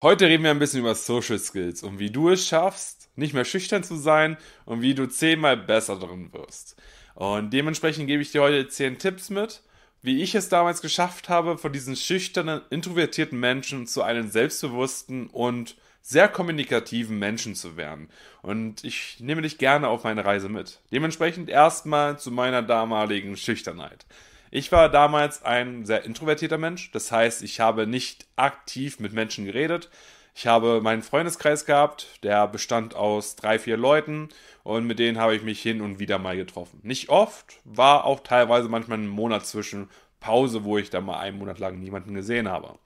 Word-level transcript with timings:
Heute 0.00 0.26
reden 0.26 0.44
wir 0.44 0.52
ein 0.52 0.60
bisschen 0.60 0.78
über 0.78 0.94
Social 0.94 1.40
Skills 1.40 1.82
und 1.82 1.98
wie 1.98 2.10
du 2.10 2.28
es 2.28 2.46
schaffst, 2.46 3.10
nicht 3.16 3.34
mehr 3.34 3.44
schüchtern 3.44 3.82
zu 3.82 3.96
sein 3.96 4.36
und 4.64 4.80
wie 4.80 4.94
du 4.94 5.08
zehnmal 5.08 5.56
besser 5.56 5.96
drin 5.98 6.32
wirst. 6.32 6.76
Und 7.16 7.52
dementsprechend 7.52 8.06
gebe 8.06 8.22
ich 8.22 8.30
dir 8.30 8.42
heute 8.42 8.68
zehn 8.68 8.98
Tipps 8.98 9.28
mit, 9.28 9.60
wie 10.00 10.22
ich 10.22 10.36
es 10.36 10.48
damals 10.48 10.82
geschafft 10.82 11.28
habe, 11.28 11.58
von 11.58 11.72
diesen 11.72 11.96
schüchternen, 11.96 12.60
introvertierten 12.70 13.40
Menschen 13.40 13.88
zu 13.88 14.02
einem 14.04 14.30
selbstbewussten 14.30 15.26
und 15.30 15.74
sehr 16.00 16.28
kommunikativen 16.28 17.18
Menschen 17.18 17.56
zu 17.56 17.76
werden. 17.76 18.08
Und 18.40 18.84
ich 18.84 19.16
nehme 19.18 19.42
dich 19.42 19.58
gerne 19.58 19.88
auf 19.88 20.04
meine 20.04 20.24
Reise 20.24 20.48
mit. 20.48 20.78
Dementsprechend 20.92 21.48
erstmal 21.50 22.20
zu 22.20 22.30
meiner 22.30 22.62
damaligen 22.62 23.36
Schüchternheit. 23.36 24.06
Ich 24.50 24.72
war 24.72 24.88
damals 24.88 25.42
ein 25.42 25.84
sehr 25.84 26.04
introvertierter 26.04 26.58
Mensch. 26.58 26.90
Das 26.92 27.12
heißt, 27.12 27.42
ich 27.42 27.60
habe 27.60 27.86
nicht 27.86 28.26
aktiv 28.36 28.98
mit 28.98 29.12
Menschen 29.12 29.44
geredet. 29.44 29.90
Ich 30.34 30.46
habe 30.46 30.80
meinen 30.80 31.02
Freundeskreis 31.02 31.64
gehabt, 31.64 32.06
der 32.22 32.46
bestand 32.46 32.94
aus 32.94 33.34
drei, 33.34 33.58
vier 33.58 33.76
Leuten 33.76 34.28
und 34.62 34.86
mit 34.86 35.00
denen 35.00 35.18
habe 35.18 35.34
ich 35.34 35.42
mich 35.42 35.60
hin 35.60 35.80
und 35.80 35.98
wieder 35.98 36.18
mal 36.18 36.36
getroffen. 36.36 36.78
Nicht 36.84 37.08
oft, 37.08 37.58
war 37.64 38.04
auch 38.04 38.20
teilweise 38.20 38.68
manchmal 38.68 38.98
ein 38.98 39.08
Monat 39.08 39.46
zwischen 39.46 39.90
Pause, 40.20 40.62
wo 40.62 40.78
ich 40.78 40.90
dann 40.90 41.06
mal 41.06 41.18
einen 41.18 41.38
Monat 41.38 41.58
lang 41.58 41.80
niemanden 41.80 42.14
gesehen 42.14 42.48
habe. 42.48 42.78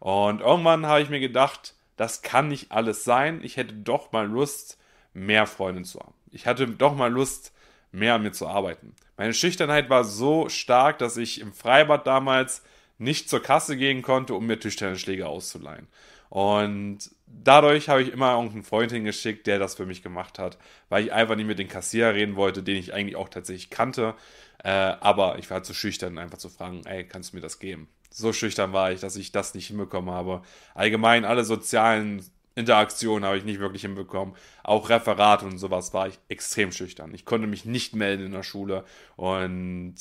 Und 0.00 0.40
irgendwann 0.40 0.86
habe 0.86 1.00
ich 1.00 1.08
mir 1.08 1.20
gedacht, 1.20 1.74
das 1.96 2.22
kann 2.22 2.48
nicht 2.48 2.72
alles 2.72 3.04
sein. 3.04 3.40
Ich 3.42 3.56
hätte 3.56 3.74
doch 3.74 4.10
mal 4.10 4.26
Lust, 4.26 4.76
mehr 5.14 5.46
Freunde 5.46 5.82
zu 5.82 6.00
haben. 6.00 6.14
Ich 6.32 6.46
hatte 6.46 6.66
doch 6.66 6.96
mal 6.96 7.12
Lust, 7.12 7.52
mehr 7.96 8.14
an 8.14 8.22
mir 8.22 8.32
zu 8.32 8.46
arbeiten. 8.46 8.94
Meine 9.16 9.34
Schüchternheit 9.34 9.90
war 9.90 10.04
so 10.04 10.48
stark, 10.48 10.98
dass 10.98 11.16
ich 11.16 11.40
im 11.40 11.52
Freibad 11.52 12.06
damals 12.06 12.62
nicht 12.98 13.28
zur 13.28 13.42
Kasse 13.42 13.76
gehen 13.76 14.02
konnte, 14.02 14.34
um 14.34 14.46
mir 14.46 14.58
Tischtennisschläge 14.58 15.26
auszuleihen. 15.26 15.88
Und 16.28 17.10
dadurch 17.26 17.88
habe 17.88 18.02
ich 18.02 18.12
immer 18.12 18.32
irgendeinen 18.32 18.64
Freund 18.64 18.92
hingeschickt, 18.92 19.46
der 19.46 19.58
das 19.58 19.74
für 19.74 19.86
mich 19.86 20.02
gemacht 20.02 20.38
hat, 20.38 20.58
weil 20.88 21.04
ich 21.04 21.12
einfach 21.12 21.36
nicht 21.36 21.46
mit 21.46 21.58
dem 21.58 21.68
Kassierer 21.68 22.14
reden 22.14 22.36
wollte, 22.36 22.62
den 22.62 22.76
ich 22.76 22.92
eigentlich 22.92 23.16
auch 23.16 23.28
tatsächlich 23.28 23.70
kannte. 23.70 24.14
Äh, 24.62 24.70
aber 24.70 25.38
ich 25.38 25.50
war 25.50 25.62
zu 25.62 25.74
schüchtern, 25.74 26.18
einfach 26.18 26.38
zu 26.38 26.48
fragen, 26.48 26.82
ey, 26.84 27.04
kannst 27.04 27.32
du 27.32 27.36
mir 27.36 27.42
das 27.42 27.58
geben? 27.58 27.88
So 28.10 28.32
schüchtern 28.32 28.72
war 28.72 28.92
ich, 28.92 29.00
dass 29.00 29.16
ich 29.16 29.32
das 29.32 29.54
nicht 29.54 29.68
hinbekommen 29.68 30.10
habe. 30.10 30.42
Allgemein 30.74 31.24
alle 31.24 31.44
sozialen 31.44 32.24
Interaktion 32.56 33.24
habe 33.24 33.36
ich 33.36 33.44
nicht 33.44 33.60
wirklich 33.60 33.82
hinbekommen. 33.82 34.34
Auch 34.64 34.88
Referat 34.88 35.42
und 35.42 35.58
sowas 35.58 35.94
war 35.94 36.08
ich 36.08 36.18
extrem 36.28 36.72
schüchtern. 36.72 37.14
Ich 37.14 37.24
konnte 37.24 37.46
mich 37.46 37.64
nicht 37.64 37.94
melden 37.94 38.26
in 38.26 38.32
der 38.32 38.42
Schule 38.42 38.84
und 39.14 39.94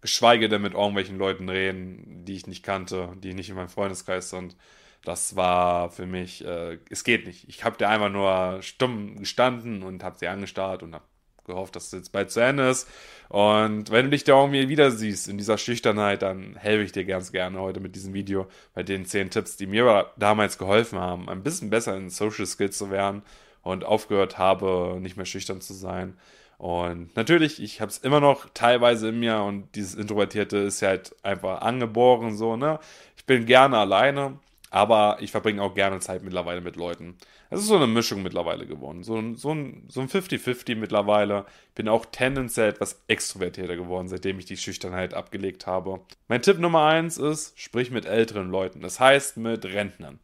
geschweige 0.00 0.48
denn 0.48 0.62
mit 0.62 0.72
irgendwelchen 0.72 1.18
Leuten 1.18 1.48
reden, 1.48 2.24
die 2.24 2.34
ich 2.34 2.46
nicht 2.46 2.62
kannte, 2.62 3.14
die 3.22 3.34
nicht 3.34 3.50
in 3.50 3.56
meinem 3.56 3.68
Freundeskreis 3.68 4.30
sind. 4.30 4.56
Das 5.04 5.36
war 5.36 5.90
für 5.90 6.06
mich, 6.06 6.44
äh, 6.44 6.78
es 6.90 7.04
geht 7.04 7.26
nicht. 7.26 7.48
Ich 7.48 7.64
habe 7.64 7.76
da 7.78 7.90
einfach 7.90 8.10
nur 8.10 8.62
stumm 8.62 9.16
gestanden 9.16 9.82
und 9.82 10.02
habe 10.02 10.18
sie 10.18 10.28
angestarrt 10.28 10.82
und 10.82 10.94
habe 10.94 11.04
gehofft, 11.48 11.74
dass 11.74 11.86
es 11.86 11.92
jetzt 11.92 12.12
bald 12.12 12.30
zu 12.30 12.38
Ende 12.38 12.68
ist. 12.68 12.88
Und 13.28 13.90
wenn 13.90 14.04
du 14.04 14.10
dich 14.12 14.22
da 14.22 14.40
irgendwie 14.40 14.68
wieder 14.68 14.92
siehst 14.92 15.26
in 15.26 15.36
dieser 15.36 15.58
Schüchternheit, 15.58 16.22
dann 16.22 16.54
helfe 16.54 16.84
ich 16.84 16.92
dir 16.92 17.04
ganz 17.04 17.32
gerne 17.32 17.58
heute 17.58 17.80
mit 17.80 17.96
diesem 17.96 18.14
Video 18.14 18.46
bei 18.74 18.84
den 18.84 19.04
10 19.04 19.30
Tipps, 19.30 19.56
die 19.56 19.66
mir 19.66 20.12
damals 20.16 20.58
geholfen 20.58 21.00
haben, 21.00 21.28
ein 21.28 21.42
bisschen 21.42 21.70
besser 21.70 21.96
in 21.96 22.08
Social 22.08 22.46
Skills 22.46 22.78
zu 22.78 22.92
werden 22.92 23.22
und 23.62 23.84
aufgehört 23.84 24.38
habe, 24.38 24.98
nicht 25.00 25.16
mehr 25.16 25.26
schüchtern 25.26 25.60
zu 25.60 25.74
sein. 25.74 26.16
Und 26.58 27.14
natürlich, 27.16 27.62
ich 27.62 27.80
habe 27.80 27.90
es 27.90 27.98
immer 27.98 28.20
noch 28.20 28.48
teilweise 28.52 29.10
in 29.10 29.20
mir 29.20 29.42
und 29.42 29.74
dieses 29.76 29.94
Introvertierte 29.94 30.56
ist 30.58 30.82
halt 30.82 31.14
einfach 31.22 31.60
angeboren 31.60 32.36
so, 32.36 32.56
ne? 32.56 32.80
Ich 33.16 33.24
bin 33.26 33.46
gerne 33.46 33.78
alleine, 33.78 34.38
aber 34.70 35.18
ich 35.20 35.30
verbringe 35.30 35.62
auch 35.62 35.74
gerne 35.74 36.00
Zeit 36.00 36.22
mittlerweile 36.22 36.60
mit 36.60 36.76
Leuten. 36.76 37.16
Es 37.50 37.60
ist 37.60 37.68
so 37.68 37.76
eine 37.76 37.86
Mischung 37.86 38.22
mittlerweile 38.22 38.66
geworden. 38.66 39.02
So, 39.02 39.16
ein, 39.16 39.36
so 39.36 39.54
ein, 39.54 39.84
so 39.88 40.00
ein 40.00 40.08
50-50 40.08 40.76
mittlerweile. 40.76 41.46
Bin 41.74 41.88
auch 41.88 42.06
tendenziell 42.06 42.68
etwas 42.68 43.02
extrovertierter 43.08 43.76
geworden, 43.76 44.08
seitdem 44.08 44.38
ich 44.38 44.44
die 44.44 44.56
Schüchternheit 44.56 45.14
abgelegt 45.14 45.66
habe. 45.66 46.00
Mein 46.28 46.42
Tipp 46.42 46.58
Nummer 46.58 46.84
eins 46.84 47.16
ist, 47.16 47.58
sprich 47.58 47.90
mit 47.90 48.04
älteren 48.04 48.50
Leuten. 48.50 48.80
Das 48.80 49.00
heißt 49.00 49.38
mit 49.38 49.64
Rentnern. 49.64 50.18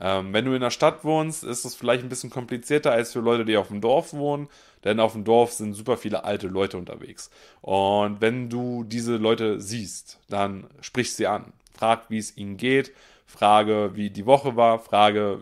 Ähm, 0.00 0.32
wenn 0.32 0.46
du 0.46 0.54
in 0.54 0.62
der 0.62 0.70
Stadt 0.70 1.04
wohnst, 1.04 1.44
ist 1.44 1.66
es 1.66 1.74
vielleicht 1.74 2.02
ein 2.02 2.08
bisschen 2.08 2.30
komplizierter 2.30 2.92
als 2.92 3.12
für 3.12 3.20
Leute, 3.20 3.44
die 3.44 3.58
auf 3.58 3.68
dem 3.68 3.82
Dorf 3.82 4.14
wohnen. 4.14 4.48
Denn 4.84 5.00
auf 5.00 5.12
dem 5.12 5.24
Dorf 5.24 5.52
sind 5.52 5.74
super 5.74 5.98
viele 5.98 6.24
alte 6.24 6.48
Leute 6.48 6.78
unterwegs. 6.78 7.30
Und 7.60 8.22
wenn 8.22 8.48
du 8.48 8.84
diese 8.84 9.16
Leute 9.16 9.60
siehst, 9.60 10.18
dann 10.30 10.66
sprich 10.80 11.14
sie 11.14 11.26
an. 11.26 11.52
Frag, 11.74 12.08
wie 12.08 12.18
es 12.18 12.36
ihnen 12.36 12.56
geht 12.56 12.92
frage, 13.32 13.92
wie 13.94 14.10
die 14.10 14.26
Woche 14.26 14.56
war, 14.56 14.78
frage 14.78 15.40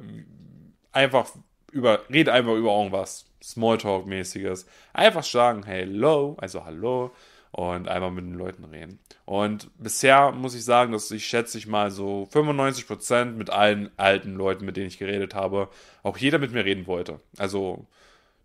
einfach 0.93 1.31
über, 1.73 2.01
rede 2.11 2.33
einfach 2.33 2.53
über 2.53 2.71
irgendwas 2.71 3.27
Smalltalk-mäßiges. 3.43 4.67
Einfach 4.93 5.25
sagen, 5.25 5.65
hello, 5.65 6.37
also 6.41 6.65
hallo 6.65 7.13
und 7.53 7.89
einfach 7.89 8.11
mit 8.11 8.25
den 8.25 8.35
Leuten 8.35 8.65
reden. 8.65 9.01
Und 9.25 9.71
bisher 9.79 10.31
muss 10.31 10.55
ich 10.55 10.65
sagen, 10.65 10.93
dass 10.93 11.11
ich 11.11 11.27
schätze 11.27 11.59
ich 11.59 11.67
mal 11.67 11.91
so 11.91 12.29
95% 12.33 13.33
mit 13.33 13.51
allen 13.51 13.91
alten 13.97 14.35
Leuten, 14.35 14.65
mit 14.65 14.77
denen 14.77 14.87
ich 14.87 14.99
geredet 14.99 15.35
habe, 15.35 15.69
auch 16.03 16.17
jeder 16.17 16.39
mit 16.39 16.53
mir 16.53 16.65
reden 16.65 16.87
wollte. 16.87 17.21
Also 17.39 17.87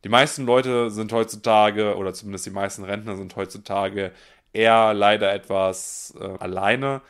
die 0.04 0.10
meisten 0.10 0.46
Leute 0.46 0.90
sind 0.90 1.12
heutzutage, 1.14 1.96
oder 1.96 2.14
zumindest 2.14 2.46
die 2.46 2.52
meisten 2.52 2.84
Rentner 2.84 3.16
sind 3.16 3.36
heutzutage 3.36 4.12
eher 4.54 4.94
leider 4.94 5.34
etwas 5.34 6.16
äh, 6.20 6.24
alleine. 6.40 7.02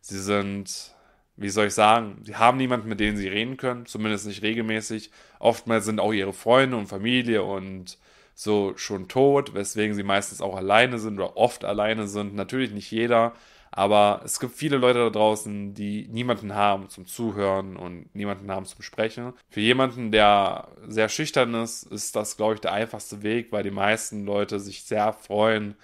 Sie 0.00 0.18
sind 0.20 0.93
wie 1.36 1.48
soll 1.48 1.66
ich 1.66 1.74
sagen, 1.74 2.20
sie 2.24 2.36
haben 2.36 2.58
niemanden, 2.58 2.88
mit 2.88 3.00
dem 3.00 3.16
sie 3.16 3.28
reden 3.28 3.56
können, 3.56 3.86
zumindest 3.86 4.26
nicht 4.26 4.42
regelmäßig. 4.42 5.10
Oftmals 5.38 5.84
sind 5.84 6.00
auch 6.00 6.12
ihre 6.12 6.32
Freunde 6.32 6.76
und 6.76 6.86
Familie 6.86 7.42
und 7.42 7.98
so 8.34 8.72
schon 8.76 9.08
tot, 9.08 9.54
weswegen 9.54 9.94
sie 9.94 10.02
meistens 10.02 10.40
auch 10.40 10.56
alleine 10.56 10.98
sind 10.98 11.14
oder 11.14 11.36
oft 11.36 11.64
alleine 11.64 12.06
sind. 12.06 12.34
Natürlich 12.34 12.72
nicht 12.72 12.90
jeder, 12.90 13.32
aber 13.76 14.22
es 14.24 14.38
gibt 14.38 14.54
viele 14.54 14.76
Leute 14.76 15.00
da 15.00 15.10
draußen, 15.10 15.74
die 15.74 16.06
niemanden 16.08 16.54
haben 16.54 16.88
zum 16.88 17.06
Zuhören 17.06 17.76
und 17.76 18.14
niemanden 18.14 18.50
haben 18.50 18.66
zum 18.66 18.82
Sprechen. 18.82 19.32
Für 19.50 19.60
jemanden, 19.60 20.12
der 20.12 20.68
sehr 20.86 21.08
schüchtern 21.08 21.54
ist, 21.54 21.82
ist 21.84 22.14
das, 22.14 22.36
glaube 22.36 22.54
ich, 22.54 22.60
der 22.60 22.72
einfachste 22.72 23.24
Weg, 23.24 23.50
weil 23.50 23.64
die 23.64 23.72
meisten 23.72 24.24
Leute 24.24 24.60
sich 24.60 24.84
sehr 24.84 25.12
freuen, 25.12 25.74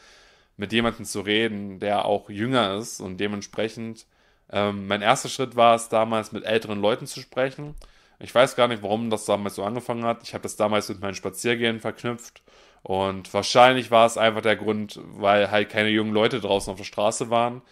mit 0.56 0.72
jemandem 0.72 1.04
zu 1.04 1.20
reden, 1.20 1.80
der 1.80 2.04
auch 2.04 2.30
jünger 2.30 2.76
ist 2.76 3.00
und 3.00 3.18
dementsprechend 3.18 4.06
ähm, 4.52 4.86
mein 4.86 5.02
erster 5.02 5.28
Schritt 5.28 5.56
war 5.56 5.74
es 5.74 5.88
damals, 5.88 6.32
mit 6.32 6.44
älteren 6.44 6.80
Leuten 6.80 7.06
zu 7.06 7.20
sprechen. 7.20 7.74
Ich 8.18 8.34
weiß 8.34 8.56
gar 8.56 8.68
nicht, 8.68 8.82
warum 8.82 9.10
das 9.10 9.24
damals 9.24 9.54
so 9.54 9.64
angefangen 9.64 10.04
hat. 10.04 10.22
Ich 10.22 10.34
habe 10.34 10.42
das 10.42 10.56
damals 10.56 10.88
mit 10.88 11.00
meinen 11.00 11.14
Spaziergehen 11.14 11.80
verknüpft. 11.80 12.42
Und 12.82 13.32
wahrscheinlich 13.32 13.90
war 13.90 14.06
es 14.06 14.18
einfach 14.18 14.42
der 14.42 14.56
Grund, 14.56 15.00
weil 15.04 15.50
halt 15.50 15.70
keine 15.70 15.90
jungen 15.90 16.12
Leute 16.12 16.40
draußen 16.40 16.70
auf 16.70 16.78
der 16.78 16.84
Straße 16.84 17.30
waren. 17.30 17.62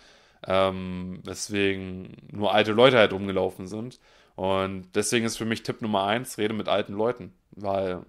Ähm, 0.47 1.21
weswegen 1.25 2.17
nur 2.31 2.55
alte 2.55 2.73
Leute 2.73 2.99
halt 2.99 3.13
rumgelaufen 3.13 3.67
sind. 3.67 3.99
Und 4.37 4.95
deswegen 4.95 5.27
ist 5.27 5.37
für 5.37 5.45
mich 5.45 5.65
Tipp 5.65 5.83
Nummer 5.83 6.05
eins, 6.05 6.39
rede 6.39 6.55
mit 6.55 6.69
alten 6.69 6.95
Leuten. 6.95 7.35
Weil 7.51 8.03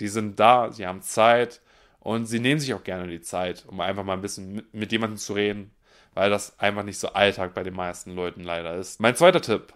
die 0.00 0.08
sind 0.08 0.38
da, 0.38 0.70
sie 0.72 0.86
haben 0.86 1.02
Zeit 1.02 1.60
und 2.00 2.26
sie 2.26 2.40
nehmen 2.40 2.60
sich 2.60 2.74
auch 2.74 2.84
gerne 2.84 3.08
die 3.08 3.20
Zeit, 3.20 3.64
um 3.66 3.80
einfach 3.80 4.04
mal 4.04 4.14
ein 4.14 4.22
bisschen 4.22 4.52
mit, 4.52 4.74
mit 4.74 4.92
jemandem 4.92 5.18
zu 5.18 5.32
reden, 5.32 5.70
weil 6.14 6.30
das 6.30 6.58
einfach 6.58 6.82
nicht 6.82 6.98
so 6.98 7.08
Alltag 7.12 7.54
bei 7.54 7.62
den 7.62 7.74
meisten 7.74 8.14
Leuten 8.14 8.42
leider 8.42 8.74
ist. 8.74 9.00
Mein 9.00 9.16
zweiter 9.16 9.40
Tipp. 9.40 9.72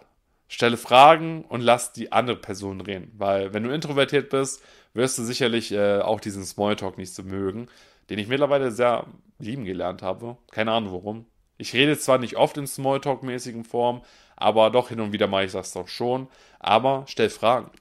Stelle 0.47 0.77
Fragen 0.77 1.43
und 1.45 1.61
lass 1.61 1.91
die 1.93 2.11
andere 2.11 2.37
Person 2.37 2.81
reden. 2.81 3.11
Weil 3.17 3.53
wenn 3.53 3.63
du 3.63 3.71
introvertiert 3.71 4.29
bist, 4.29 4.63
wirst 4.93 5.17
du 5.17 5.23
sicherlich 5.23 5.71
äh, 5.71 5.99
auch 5.99 6.19
diesen 6.19 6.45
Smalltalk 6.45 6.97
nicht 6.97 7.13
so 7.13 7.23
mögen, 7.23 7.67
den 8.09 8.19
ich 8.19 8.27
mittlerweile 8.27 8.71
sehr 8.71 9.07
lieben 9.39 9.65
gelernt 9.65 10.01
habe. 10.01 10.37
Keine 10.51 10.71
Ahnung 10.71 10.93
warum. 10.93 11.25
Ich 11.57 11.73
rede 11.73 11.97
zwar 11.97 12.17
nicht 12.17 12.35
oft 12.35 12.57
in 12.57 12.65
Smalltalk-mäßigen 12.67 13.63
Form, 13.63 14.01
aber 14.35 14.69
doch 14.69 14.89
hin 14.89 14.99
und 14.99 15.13
wieder 15.13 15.27
mache 15.27 15.45
ich 15.45 15.51
das 15.53 15.71
doch 15.71 15.87
schon. 15.87 16.27
Aber 16.59 17.05
stell 17.07 17.29
Fragen. 17.29 17.71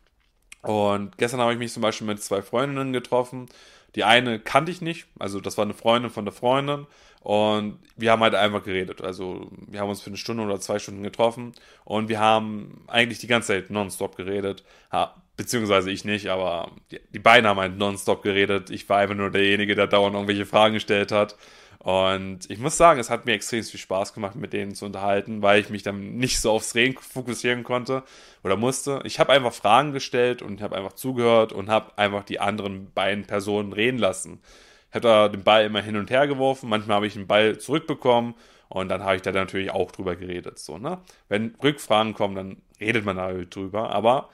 Und 0.62 1.18
gestern 1.18 1.40
habe 1.40 1.52
ich 1.52 1.58
mich 1.58 1.72
zum 1.72 1.82
Beispiel 1.82 2.06
mit 2.06 2.22
zwei 2.22 2.40
Freundinnen 2.40 2.92
getroffen. 2.92 3.46
Die 3.94 4.04
eine 4.04 4.38
kannte 4.38 4.72
ich 4.72 4.80
nicht, 4.80 5.06
also 5.18 5.40
das 5.40 5.56
war 5.56 5.64
eine 5.64 5.74
Freundin 5.74 6.10
von 6.10 6.24
der 6.24 6.32
Freundin. 6.32 6.86
Und 7.20 7.78
wir 7.96 8.12
haben 8.12 8.22
halt 8.22 8.34
einfach 8.34 8.62
geredet. 8.62 9.00
Also 9.00 9.50
wir 9.66 9.80
haben 9.80 9.88
uns 9.88 10.02
für 10.02 10.08
eine 10.08 10.18
Stunde 10.18 10.42
oder 10.42 10.60
zwei 10.60 10.78
Stunden 10.78 11.02
getroffen 11.02 11.52
und 11.86 12.10
wir 12.10 12.20
haben 12.20 12.84
eigentlich 12.86 13.18
die 13.18 13.26
ganze 13.26 13.48
Zeit 13.48 13.70
nonstop 13.70 14.14
geredet. 14.16 14.62
Ha, 14.92 15.14
beziehungsweise 15.36 15.90
ich 15.90 16.04
nicht, 16.04 16.28
aber 16.28 16.70
die, 16.90 17.00
die 17.14 17.18
beiden 17.18 17.48
haben 17.48 17.58
halt 17.58 17.78
nonstop 17.78 18.22
geredet. 18.22 18.68
Ich 18.68 18.86
war 18.90 18.98
einfach 18.98 19.14
nur 19.14 19.30
derjenige, 19.30 19.74
der 19.74 19.86
dauernd 19.86 20.14
irgendwelche 20.14 20.44
Fragen 20.44 20.74
gestellt 20.74 21.12
hat. 21.12 21.34
Und 21.84 22.50
ich 22.50 22.58
muss 22.58 22.76
sagen, 22.76 22.98
es 22.98 23.10
hat 23.10 23.26
mir 23.26 23.34
extrem 23.34 23.62
viel 23.62 23.78
Spaß 23.78 24.14
gemacht, 24.14 24.36
mit 24.36 24.52
denen 24.52 24.74
zu 24.74 24.86
unterhalten, 24.86 25.42
weil 25.42 25.60
ich 25.60 25.68
mich 25.70 25.82
dann 25.82 26.16
nicht 26.16 26.40
so 26.40 26.50
aufs 26.50 26.74
Reden 26.74 26.98
fokussieren 26.98 27.62
konnte 27.62 28.02
oder 28.42 28.56
musste. 28.56 29.00
Ich 29.04 29.20
habe 29.20 29.32
einfach 29.32 29.52
Fragen 29.52 29.92
gestellt 29.92 30.40
und 30.40 30.62
habe 30.62 30.76
einfach 30.76 30.94
zugehört 30.94 31.52
und 31.52 31.68
habe 31.68 31.96
einfach 31.98 32.24
die 32.24 32.40
anderen 32.40 32.90
beiden 32.92 33.24
Personen 33.24 33.72
reden 33.72 33.98
lassen 33.98 34.40
habe 34.94 35.02
da 35.02 35.28
den 35.28 35.42
Ball 35.42 35.64
immer 35.64 35.82
hin 35.82 35.96
und 35.96 36.10
her 36.10 36.26
geworfen. 36.26 36.68
Manchmal 36.68 36.96
habe 36.96 37.06
ich 37.06 37.14
den 37.14 37.26
Ball 37.26 37.58
zurückbekommen 37.58 38.34
und 38.68 38.88
dann 38.88 39.02
habe 39.02 39.16
ich 39.16 39.22
da 39.22 39.32
natürlich 39.32 39.70
auch 39.70 39.90
drüber 39.90 40.16
geredet. 40.16 40.58
So, 40.58 40.78
ne? 40.78 40.98
Wenn 41.28 41.54
Rückfragen 41.62 42.14
kommen, 42.14 42.36
dann 42.36 42.56
redet 42.80 43.04
man 43.04 43.18
halt 43.18 43.54
drüber, 43.54 43.90
aber 43.90 44.30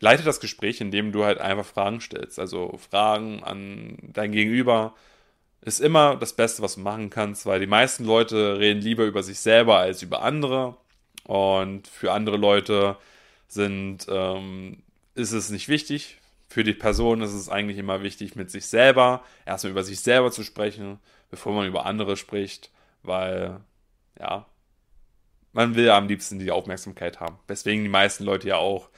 leite 0.00 0.24
das 0.24 0.40
Gespräch, 0.40 0.80
indem 0.80 1.12
du 1.12 1.24
halt 1.24 1.38
einfach 1.38 1.64
Fragen 1.64 2.00
stellst. 2.00 2.38
Also 2.38 2.76
Fragen 2.90 3.42
an 3.44 3.96
dein 4.02 4.32
Gegenüber 4.32 4.94
ist 5.68 5.80
immer 5.80 6.16
das 6.16 6.32
Beste, 6.32 6.62
was 6.62 6.74
du 6.74 6.80
machen 6.80 7.10
kannst, 7.10 7.46
weil 7.46 7.60
die 7.60 7.66
meisten 7.66 8.04
Leute 8.04 8.58
reden 8.58 8.80
lieber 8.80 9.04
über 9.04 9.22
sich 9.22 9.38
selber 9.40 9.78
als 9.78 10.02
über 10.02 10.22
andere. 10.22 10.76
Und 11.24 11.86
für 11.86 12.12
andere 12.12 12.36
Leute 12.36 12.96
sind, 13.48 14.06
ähm, 14.08 14.82
ist 15.14 15.32
es 15.32 15.50
nicht 15.50 15.68
wichtig. 15.68 16.18
Für 16.48 16.64
die 16.64 16.74
Person 16.74 17.20
ist 17.20 17.34
es 17.34 17.48
eigentlich 17.48 17.78
immer 17.78 18.02
wichtig, 18.02 18.34
mit 18.34 18.50
sich 18.50 18.66
selber, 18.66 19.22
erstmal 19.44 19.72
über 19.72 19.82
sich 19.82 20.00
selber 20.00 20.30
zu 20.30 20.42
sprechen, 20.42 20.98
bevor 21.30 21.52
man 21.52 21.66
über 21.66 21.84
andere 21.84 22.16
spricht, 22.16 22.70
weil, 23.02 23.60
ja, 24.18 24.46
man 25.52 25.74
will 25.74 25.90
am 25.90 26.08
liebsten 26.08 26.38
die 26.38 26.50
Aufmerksamkeit 26.50 27.20
haben. 27.20 27.38
Weswegen 27.46 27.82
die 27.82 27.90
meisten 27.90 28.24
Leute 28.24 28.48
ja 28.48 28.56
auch 28.56 28.88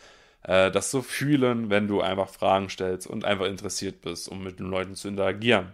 äh, 0.42 0.70
das 0.70 0.90
so 0.90 1.02
fühlen, 1.02 1.70
wenn 1.70 1.88
du 1.88 2.00
einfach 2.00 2.28
Fragen 2.28 2.68
stellst 2.70 3.06
und 3.06 3.24
einfach 3.24 3.46
interessiert 3.46 4.00
bist, 4.02 4.28
um 4.28 4.44
mit 4.44 4.58
den 4.58 4.66
Leuten 4.66 4.94
zu 4.94 5.08
interagieren. 5.08 5.72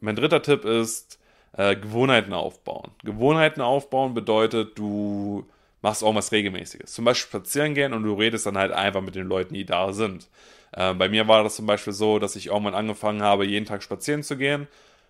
Mein 0.00 0.16
dritter 0.16 0.42
Tipp 0.42 0.64
ist, 0.64 1.18
äh, 1.56 1.76
Gewohnheiten 1.76 2.32
aufbauen. 2.32 2.90
Gewohnheiten 3.04 3.60
aufbauen 3.60 4.14
bedeutet, 4.14 4.78
du 4.78 5.46
machst 5.82 6.04
auch 6.04 6.14
was 6.14 6.32
Regelmäßiges. 6.32 6.92
Zum 6.92 7.04
Beispiel 7.04 7.28
spazieren 7.28 7.74
gehen 7.74 7.92
und 7.92 8.02
du 8.02 8.14
redest 8.14 8.46
dann 8.46 8.58
halt 8.58 8.72
einfach 8.72 9.00
mit 9.00 9.14
den 9.14 9.26
Leuten, 9.26 9.54
die 9.54 9.64
da 9.64 9.92
sind. 9.92 10.28
Äh, 10.72 10.94
bei 10.94 11.08
mir 11.08 11.26
war 11.28 11.42
das 11.42 11.56
zum 11.56 11.66
Beispiel 11.66 11.92
so, 11.92 12.18
dass 12.18 12.36
ich 12.36 12.48
irgendwann 12.48 12.74
angefangen 12.74 13.22
habe, 13.22 13.46
jeden 13.46 13.66
Tag 13.66 13.82
spazieren 13.82 14.22
zu 14.22 14.36
gehen. 14.36 14.68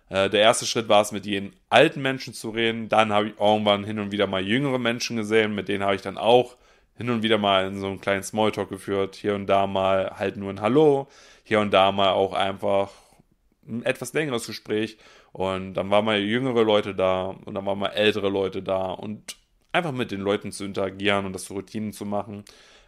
Äh, 0.09 0.29
der 0.29 0.41
erste 0.41 0.65
Schritt 0.65 0.89
war 0.89 1.01
es, 1.01 1.11
mit 1.11 1.25
jedem 1.25 1.53
alten 1.69 2.01
Menschen 2.01 2.33
zu 2.33 2.49
reden. 2.49 2.89
Dann 2.89 3.13
habe 3.13 3.27
ich 3.27 3.39
irgendwann 3.39 3.83
hin 3.83 3.99
und 3.99 4.11
wieder 4.11 4.27
mal 4.27 4.45
jüngere 4.45 4.79
Menschen 4.79 5.17
gesehen, 5.17 5.55
mit 5.55 5.67
denen 5.67 5.83
habe 5.83 5.95
ich 5.95 6.01
dann 6.01 6.17
auch 6.17 6.57
hin 6.97 7.09
und 7.09 7.23
wieder 7.23 7.37
mal 7.37 7.67
in 7.67 7.79
so 7.79 7.87
einen 7.87 8.01
kleinen 8.01 8.23
Smalltalk 8.23 8.69
geführt. 8.69 9.15
Hier 9.15 9.35
und 9.35 9.47
da 9.47 9.67
mal 9.67 10.13
halt 10.17 10.37
nur 10.37 10.49
ein 10.49 10.61
Hallo. 10.61 11.07
Hier 11.43 11.59
und 11.59 11.71
da 11.71 11.91
mal 11.91 12.11
auch 12.11 12.33
einfach 12.33 12.89
ein 13.67 13.83
etwas 13.83 14.13
längeres 14.13 14.47
Gespräch. 14.47 14.97
Und 15.31 15.73
dann 15.75 15.89
waren 15.89 16.05
mal 16.05 16.19
jüngere 16.19 16.63
Leute 16.63 16.95
da 16.95 17.25
und 17.25 17.53
dann 17.53 17.65
waren 17.65 17.79
mal 17.79 17.89
ältere 17.89 18.29
Leute 18.29 18.61
da 18.61 18.91
und 18.91 19.35
einfach 19.71 19.91
mit 19.91 20.11
den 20.11 20.21
Leuten 20.21 20.51
zu 20.51 20.65
interagieren 20.65 21.25
und 21.25 21.33
das 21.33 21.45
zu 21.45 21.53
Routinen 21.53 21.93
zu 21.93 22.05
machen. 22.05 22.43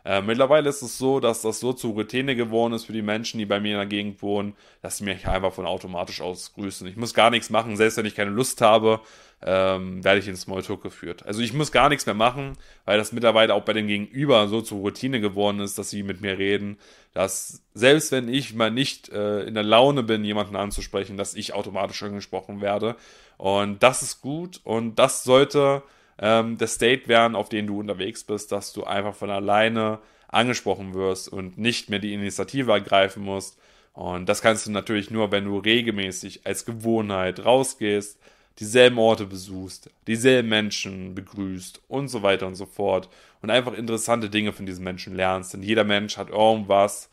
Äh, 0.06 0.22
mittlerweile 0.22 0.70
ist 0.70 0.82
es 0.82 0.98
so, 0.98 1.22
dass 1.22 1.42
das 1.42 1.62
so 1.62 1.72
zur 1.72 1.94
Routine 1.94 2.36
geworden 2.36 2.74
ist 2.74 2.86
für 2.86 2.94
die 2.94 3.02
Menschen, 3.02 3.38
die 3.38 3.46
bei 3.46 3.62
mir 3.62 3.74
in 3.74 3.78
der 3.78 3.86
Gegend 3.86 4.22
wohnen, 4.22 4.56
dass 4.82 4.98
sie 4.98 5.06
mich 5.06 5.28
einfach 5.28 5.54
von 5.54 5.66
automatisch 5.66 6.20
aus 6.20 6.54
grüßen. 6.54 6.88
Ich 6.88 6.98
muss 6.98 7.14
gar 7.14 7.30
nichts 7.30 7.50
machen, 7.50 7.78
selbst 7.78 7.98
wenn 7.98 8.06
ich 8.06 8.16
keine 8.16 8.32
Lust 8.32 8.60
habe, 8.60 9.00
ähm, 9.46 10.04
werde 10.04 10.20
ich 10.20 10.28
ins 10.28 10.42
Smalltalk 10.42 10.82
geführt. 10.82 11.26
Also 11.26 11.42
ich 11.42 11.54
muss 11.54 11.72
gar 11.72 11.90
nichts 11.90 12.06
mehr 12.06 12.16
machen, 12.16 12.54
weil 12.86 12.98
das 12.98 13.12
mittlerweile 13.12 13.54
auch 13.54 13.64
bei 13.64 13.74
dem 13.74 13.88
Gegenüber 13.88 14.48
so 14.48 14.62
zur 14.62 14.80
Routine 14.80 15.20
geworden 15.20 15.60
ist, 15.60 15.78
dass 15.78 15.90
sie 15.90 16.04
mit 16.04 16.22
mir 16.22 16.38
reden, 16.38 16.78
dass 17.14 17.62
selbst 17.74 18.12
wenn 18.12 18.30
ich 18.30 18.54
mal 18.54 18.72
nicht 18.72 19.10
äh, 19.10 19.44
in 19.44 19.54
der 19.54 19.64
Laune 19.64 20.04
bin, 20.04 20.24
jemanden 20.24 20.56
anzusprechen, 20.56 21.18
dass 21.18 21.36
ich 21.36 21.54
automatisch 21.54 22.02
angesprochen 22.04 22.62
werde. 22.62 22.96
Und 23.38 23.84
das 23.84 24.02
ist 24.02 24.22
gut 24.22 24.62
und 24.64 24.98
das 25.00 25.24
sollte 25.24 25.84
ähm, 26.20 26.58
der 26.58 26.68
State 26.68 27.08
werden, 27.08 27.36
auf 27.36 27.50
den 27.50 27.68
du 27.68 27.80
unterwegs 27.80 28.24
bist, 28.24 28.52
dass 28.52 28.72
du 28.72 28.84
einfach 28.86 29.16
von 29.16 29.30
alleine 29.30 30.00
angesprochen 30.30 30.94
wirst 30.94 31.28
und 31.28 31.58
nicht 31.58 31.90
mehr 31.90 32.00
die 32.00 32.14
Initiative 32.14 32.72
ergreifen 32.72 33.24
musst. 33.24 33.58
Und 33.94 34.28
das 34.28 34.42
kannst 34.42 34.66
du 34.66 34.72
natürlich 34.72 35.12
nur, 35.12 35.32
wenn 35.32 35.46
du 35.46 35.58
regelmäßig 35.60 36.46
als 36.46 36.66
Gewohnheit 36.66 37.46
rausgehst, 37.46 38.18
dieselben 38.60 38.98
Orte 38.98 39.26
besuchst, 39.26 39.90
dieselben 40.08 40.50
Menschen 40.50 41.16
begrüßt 41.16 41.82
und 41.88 42.08
so 42.08 42.22
weiter 42.22 42.48
und 42.48 42.56
so 42.56 42.66
fort 42.66 43.10
und 43.42 43.50
einfach 43.50 43.74
interessante 43.74 44.30
Dinge 44.30 44.54
von 44.54 44.66
diesen 44.66 44.84
Menschen 44.84 45.16
lernst. 45.16 45.54
Denn 45.54 45.64
jeder 45.64 45.84
Mensch 45.84 46.18
hat 46.18 46.30
irgendwas, 46.30 47.10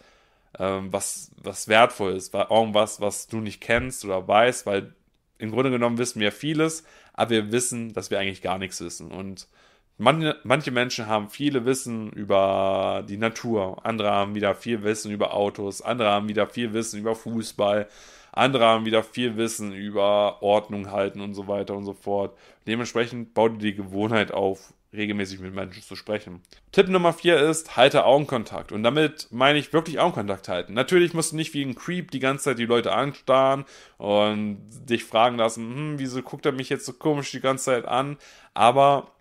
ähm, 0.59 0.93
was, 0.93 1.31
was 1.43 1.69
wertvoll 1.69 2.13
ist, 2.13 2.35
irgendwas, 2.35 3.01
was 3.01 3.27
du 3.27 3.39
nicht 3.39 3.61
kennst 3.61 4.05
oder 4.05 4.27
weißt, 4.27 4.67
weil 4.67 4.95
im 5.39 5.51
Grunde 5.51 5.71
genommen 5.71 5.99
wissen 5.99 6.21
wir 6.21 6.33
vieles, 6.33 6.85
aber 7.15 7.31
wir 7.31 7.53
wissen, 7.53 7.93
dass 7.95 8.11
wir 8.11 8.19
eigentlich 8.19 8.43
gar 8.43 8.59
nichts 8.59 8.81
wissen. 8.81 9.11
Und 9.11 9.49
manche, 9.97 10.37
manche 10.45 10.71
Menschen 10.71 11.07
haben 11.07 11.31
viele 11.31 11.65
Wissen 11.65 12.11
über 12.11 13.05
die 13.09 13.17
Natur, 13.17 13.85
andere 13.85 14.11
haben 14.11 14.35
wieder 14.35 14.55
viel 14.55 14.83
Wissen 14.83 15.11
über 15.11 15.35
Autos, 15.35 15.81
andere 15.81 16.11
haben 16.11 16.29
wieder 16.29 16.47
viel 16.47 16.75
Wissen 16.75 17.01
über 17.01 17.15
Fußball, 17.15 17.89
andere 18.33 18.65
haben 18.65 18.85
wieder 18.85 19.03
viel 19.03 19.37
Wissen 19.37 19.73
über 19.73 20.43
Ordnung 20.43 20.91
halten 20.91 21.21
und 21.21 21.35
so 21.35 21.49
weiter 21.49 21.75
und 21.75 21.85
so 21.85 21.95
fort. 21.95 22.37
Dementsprechend 22.67 23.35
baut 23.35 23.55
dir 23.55 23.59
die 23.59 23.75
Gewohnheit 23.75 24.33
auf, 24.33 24.73
regelmäßig 24.93 25.41
mit 25.41 25.55
Menschen 25.55 25.83
zu 25.83 25.97
sprechen. 25.97 26.43
Tipp 26.73 26.89
Nummer 26.89 27.13
4 27.13 27.39
ist, 27.39 27.77
halte 27.77 28.05
Augenkontakt. 28.05 28.73
Und 28.73 28.83
damit 28.83 29.29
meine 29.31 29.59
ich 29.59 29.73
wirklich 29.73 29.99
Augenkontakt 29.99 30.49
halten. 30.49 30.75
Natürlich 30.75 31.15
musst 31.15 31.33
du 31.33 31.37
nicht 31.37 31.55
wie 31.55 31.63
ein 31.65 31.75
Creep 31.75 32.11
die 32.11 32.19
ganze 32.19 32.45
Zeit 32.45 32.59
die 32.59 32.67
Leute 32.67 32.93
anstarren 32.93 33.65
und 33.99 34.59
dich 34.89 35.05
fragen 35.05 35.37
lassen, 35.37 35.75
hm, 35.75 35.99
wieso 35.99 36.23
guckt 36.23 36.47
er 36.47 36.53
mich 36.53 36.69
jetzt 36.69 36.87
so 36.87 36.93
komisch 36.93 37.31
die 37.31 37.41
ganze 37.41 37.67
Zeit 37.67 37.85
an? 37.87 38.17
Aber 38.55 39.13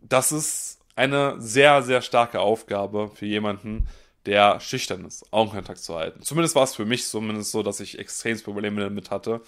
das 0.00 0.32
ist 0.32 0.80
eine 0.96 1.40
sehr, 1.40 1.82
sehr 1.82 2.02
starke 2.02 2.40
Aufgabe 2.40 3.10
für 3.14 3.26
jemanden, 3.26 3.86
der 4.26 4.60
schüchtern 4.60 5.04
ist, 5.04 5.32
Augenkontakt 5.32 5.78
zu 5.78 5.94
halten. 5.94 6.22
Zumindest 6.22 6.54
war 6.54 6.64
es 6.64 6.74
für 6.74 6.84
mich 6.84 7.06
zumindest 7.06 7.50
so, 7.50 7.62
dass 7.62 7.80
ich 7.80 7.98
extrem 7.98 8.40
Probleme 8.40 8.80
damit 8.80 9.10
hatte. 9.10 9.40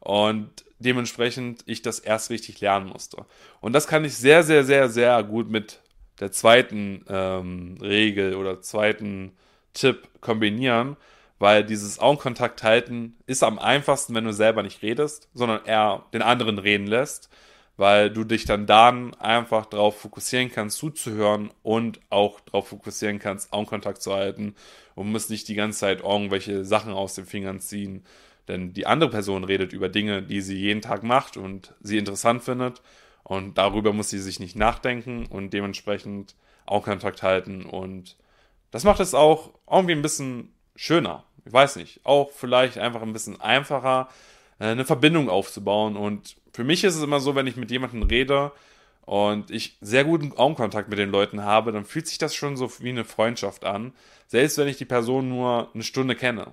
Und 0.00 0.50
dementsprechend 0.78 1.62
ich 1.66 1.82
das 1.82 1.98
erst 1.98 2.30
richtig 2.30 2.60
lernen 2.60 2.88
musste. 2.88 3.24
Und 3.60 3.72
das 3.72 3.86
kann 3.86 4.04
ich 4.04 4.16
sehr, 4.16 4.42
sehr, 4.42 4.64
sehr, 4.64 4.88
sehr 4.88 5.22
gut 5.22 5.50
mit 5.50 5.80
der 6.20 6.32
zweiten 6.32 7.04
ähm, 7.08 7.76
Regel 7.80 8.34
oder 8.34 8.60
zweiten 8.60 9.32
Tipp 9.74 10.08
kombinieren, 10.20 10.96
weil 11.38 11.64
dieses 11.64 11.98
Augenkontakt 11.98 12.62
halten 12.62 13.16
ist 13.26 13.42
am 13.42 13.58
einfachsten, 13.58 14.14
wenn 14.14 14.24
du 14.24 14.32
selber 14.32 14.62
nicht 14.62 14.82
redest, 14.82 15.28
sondern 15.34 15.64
eher 15.64 16.04
den 16.12 16.22
anderen 16.22 16.58
reden 16.58 16.86
lässt, 16.86 17.30
weil 17.80 18.10
du 18.10 18.24
dich 18.24 18.44
dann 18.44 18.66
dann 18.66 19.14
einfach 19.14 19.66
darauf 19.66 20.00
fokussieren 20.00 20.52
kannst, 20.52 20.78
zuzuhören 20.78 21.50
und 21.62 22.00
auch 22.10 22.40
darauf 22.40 22.68
fokussieren 22.68 23.18
kannst, 23.18 23.52
Augenkontakt 23.52 24.02
zu 24.02 24.12
halten 24.12 24.54
und 24.94 25.10
musst 25.10 25.30
nicht 25.30 25.48
die 25.48 25.54
ganze 25.54 25.80
Zeit 25.80 26.02
irgendwelche 26.02 26.64
Sachen 26.64 26.92
aus 26.92 27.14
den 27.14 27.26
Fingern 27.26 27.60
ziehen 27.60 28.04
denn 28.50 28.72
die 28.72 28.86
andere 28.86 29.10
Person 29.10 29.44
redet 29.44 29.72
über 29.72 29.88
Dinge, 29.88 30.22
die 30.22 30.40
sie 30.40 30.56
jeden 30.56 30.80
Tag 30.80 31.04
macht 31.04 31.36
und 31.36 31.72
sie 31.80 31.98
interessant 31.98 32.42
findet. 32.42 32.82
Und 33.22 33.58
darüber 33.58 33.92
muss 33.92 34.10
sie 34.10 34.18
sich 34.18 34.40
nicht 34.40 34.56
nachdenken 34.56 35.26
und 35.26 35.52
dementsprechend 35.52 36.34
auch 36.66 36.82
Kontakt 36.82 37.22
halten. 37.22 37.64
Und 37.64 38.16
das 38.72 38.82
macht 38.82 38.98
es 38.98 39.14
auch 39.14 39.50
irgendwie 39.70 39.92
ein 39.92 40.02
bisschen 40.02 40.52
schöner. 40.74 41.22
Ich 41.44 41.52
weiß 41.52 41.76
nicht. 41.76 42.00
Auch 42.04 42.32
vielleicht 42.32 42.76
einfach 42.78 43.02
ein 43.02 43.12
bisschen 43.12 43.40
einfacher, 43.40 44.08
äh, 44.58 44.66
eine 44.66 44.84
Verbindung 44.84 45.28
aufzubauen. 45.28 45.96
Und 45.96 46.36
für 46.52 46.64
mich 46.64 46.84
ist 46.84 46.96
es 46.96 47.02
immer 47.02 47.20
so, 47.20 47.34
wenn 47.34 47.46
ich 47.46 47.56
mit 47.56 47.70
jemandem 47.70 48.02
rede 48.02 48.52
und 49.02 49.50
ich 49.50 49.76
sehr 49.80 50.04
guten 50.04 50.32
Augenkontakt 50.36 50.88
mit 50.88 50.98
den 50.98 51.10
Leuten 51.10 51.42
habe, 51.44 51.72
dann 51.72 51.84
fühlt 51.84 52.06
sich 52.06 52.18
das 52.18 52.34
schon 52.34 52.56
so 52.56 52.70
wie 52.80 52.90
eine 52.90 53.04
Freundschaft 53.04 53.64
an. 53.64 53.92
Selbst 54.26 54.58
wenn 54.58 54.68
ich 54.68 54.76
die 54.76 54.84
Person 54.84 55.28
nur 55.28 55.68
eine 55.74 55.82
Stunde 55.82 56.14
kenne 56.14 56.52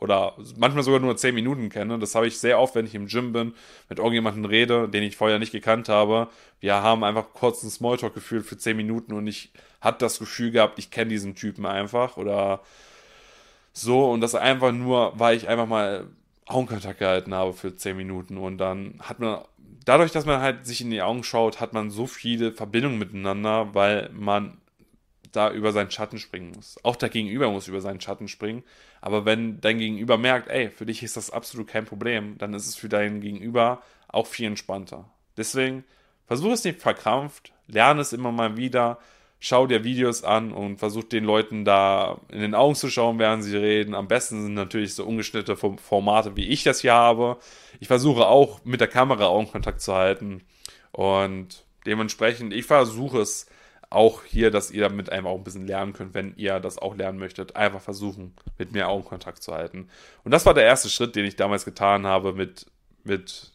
oder 0.00 0.34
manchmal 0.56 0.84
sogar 0.84 1.00
nur 1.00 1.16
10 1.16 1.34
Minuten 1.34 1.70
kenne. 1.70 1.98
Das 1.98 2.14
habe 2.14 2.26
ich 2.26 2.38
sehr 2.38 2.58
oft, 2.58 2.74
wenn 2.74 2.86
ich 2.86 2.94
im 2.94 3.06
Gym 3.06 3.32
bin, 3.32 3.54
mit 3.88 3.98
irgendjemandem 3.98 4.44
rede, 4.44 4.88
den 4.88 5.02
ich 5.02 5.16
vorher 5.16 5.38
nicht 5.38 5.52
gekannt 5.52 5.88
habe. 5.88 6.28
Wir 6.60 6.74
haben 6.82 7.04
einfach 7.04 7.26
kurz 7.32 7.62
einen 7.62 7.70
Smalltalk 7.70 8.14
gefühlt 8.14 8.46
für 8.46 8.56
10 8.56 8.76
Minuten 8.76 9.12
und 9.12 9.26
ich 9.26 9.50
hatte 9.80 10.04
das 10.04 10.18
Gefühl 10.18 10.50
gehabt, 10.50 10.78
ich 10.78 10.90
kenne 10.90 11.10
diesen 11.10 11.34
Typen 11.34 11.66
einfach 11.66 12.16
oder 12.16 12.60
so 13.72 14.10
und 14.10 14.20
das 14.20 14.34
einfach 14.34 14.72
nur, 14.72 15.12
weil 15.18 15.36
ich 15.36 15.48
einfach 15.48 15.66
mal 15.66 16.06
Augenkontakt 16.48 16.98
gehalten 16.98 17.34
habe 17.34 17.52
für 17.52 17.76
10 17.76 17.96
Minuten 17.96 18.36
und 18.38 18.58
dann 18.58 18.94
hat 19.00 19.20
man 19.20 19.42
dadurch, 19.84 20.12
dass 20.12 20.26
man 20.26 20.40
halt 20.40 20.66
sich 20.66 20.80
in 20.80 20.90
die 20.90 21.02
Augen 21.02 21.24
schaut, 21.24 21.60
hat 21.60 21.72
man 21.72 21.90
so 21.90 22.06
viele 22.06 22.52
Verbindungen 22.52 22.98
miteinander, 22.98 23.74
weil 23.74 24.10
man 24.12 24.58
da 25.32 25.50
über 25.52 25.72
seinen 25.72 25.90
Schatten 25.90 26.18
springen 26.18 26.52
muss. 26.54 26.76
Auch 26.82 26.96
der 26.96 27.08
Gegenüber 27.10 27.50
muss 27.50 27.68
über 27.68 27.80
seinen 27.80 28.00
Schatten 28.00 28.28
springen. 28.28 28.64
Aber 29.00 29.24
wenn 29.24 29.60
dein 29.60 29.78
Gegenüber 29.78 30.16
merkt, 30.16 30.48
ey, 30.48 30.70
für 30.70 30.86
dich 30.86 31.02
ist 31.02 31.16
das 31.16 31.30
absolut 31.30 31.68
kein 31.68 31.84
Problem, 31.84 32.38
dann 32.38 32.54
ist 32.54 32.66
es 32.66 32.76
für 32.76 32.88
dein 32.88 33.20
Gegenüber 33.20 33.82
auch 34.08 34.26
viel 34.26 34.46
entspannter. 34.46 35.08
Deswegen 35.36 35.84
versuch 36.26 36.52
es 36.52 36.64
nicht 36.64 36.80
verkrampft, 36.80 37.52
lerne 37.66 38.00
es 38.00 38.12
immer 38.12 38.32
mal 38.32 38.56
wieder, 38.56 38.98
schau 39.40 39.66
dir 39.66 39.84
Videos 39.84 40.24
an 40.24 40.52
und 40.52 40.78
versuch 40.78 41.04
den 41.04 41.24
Leuten 41.24 41.64
da 41.64 42.20
in 42.30 42.40
den 42.40 42.54
Augen 42.54 42.74
zu 42.74 42.90
schauen, 42.90 43.18
während 43.18 43.44
sie 43.44 43.56
reden. 43.56 43.94
Am 43.94 44.08
besten 44.08 44.42
sind 44.42 44.54
natürlich 44.54 44.94
so 44.94 45.04
ungeschnittene 45.04 45.56
Formate, 45.56 46.36
wie 46.36 46.48
ich 46.48 46.64
das 46.64 46.80
hier 46.80 46.94
habe. 46.94 47.38
Ich 47.80 47.88
versuche 47.88 48.26
auch 48.26 48.64
mit 48.64 48.80
der 48.80 48.88
Kamera 48.88 49.26
Augenkontakt 49.26 49.80
zu 49.80 49.94
halten 49.94 50.42
und 50.92 51.64
dementsprechend, 51.86 52.52
ich 52.52 52.66
versuche 52.66 53.20
es 53.20 53.46
auch 53.90 54.24
hier, 54.24 54.50
dass 54.50 54.70
ihr 54.70 54.82
damit 54.82 55.10
einfach 55.10 55.30
auch 55.30 55.38
ein 55.38 55.44
bisschen 55.44 55.66
lernen 55.66 55.92
könnt, 55.92 56.14
wenn 56.14 56.34
ihr 56.36 56.60
das 56.60 56.78
auch 56.78 56.94
lernen 56.94 57.18
möchtet. 57.18 57.56
Einfach 57.56 57.80
versuchen, 57.80 58.34
mit 58.58 58.72
mir 58.72 58.88
Augenkontakt 58.88 59.42
zu 59.42 59.54
halten. 59.54 59.88
Und 60.24 60.32
das 60.32 60.44
war 60.44 60.52
der 60.52 60.64
erste 60.64 60.90
Schritt, 60.90 61.16
den 61.16 61.24
ich 61.24 61.36
damals 61.36 61.64
getan 61.64 62.06
habe 62.06 62.34
mit, 62.34 62.66
mit, 63.04 63.52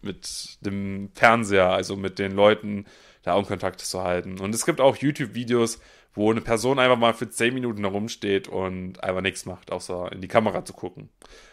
mit 0.00 0.58
dem 0.62 1.10
Fernseher, 1.14 1.70
also 1.70 1.96
mit 1.96 2.18
den 2.18 2.32
Leuten, 2.32 2.86
da 3.24 3.34
Augenkontakt 3.34 3.80
zu 3.80 4.02
halten. 4.02 4.38
Und 4.38 4.54
es 4.54 4.64
gibt 4.64 4.80
auch 4.80 4.96
YouTube-Videos, 4.96 5.80
wo 6.14 6.30
eine 6.30 6.40
Person 6.40 6.78
einfach 6.78 6.98
mal 6.98 7.14
für 7.14 7.28
10 7.28 7.52
Minuten 7.52 7.82
da 7.82 7.88
rumsteht 7.88 8.46
und 8.46 9.02
einfach 9.02 9.22
nichts 9.22 9.46
macht, 9.46 9.72
außer 9.72 10.12
in 10.12 10.20
die 10.20 10.28
Kamera 10.28 10.64
zu 10.64 10.72
gucken. 10.72 11.08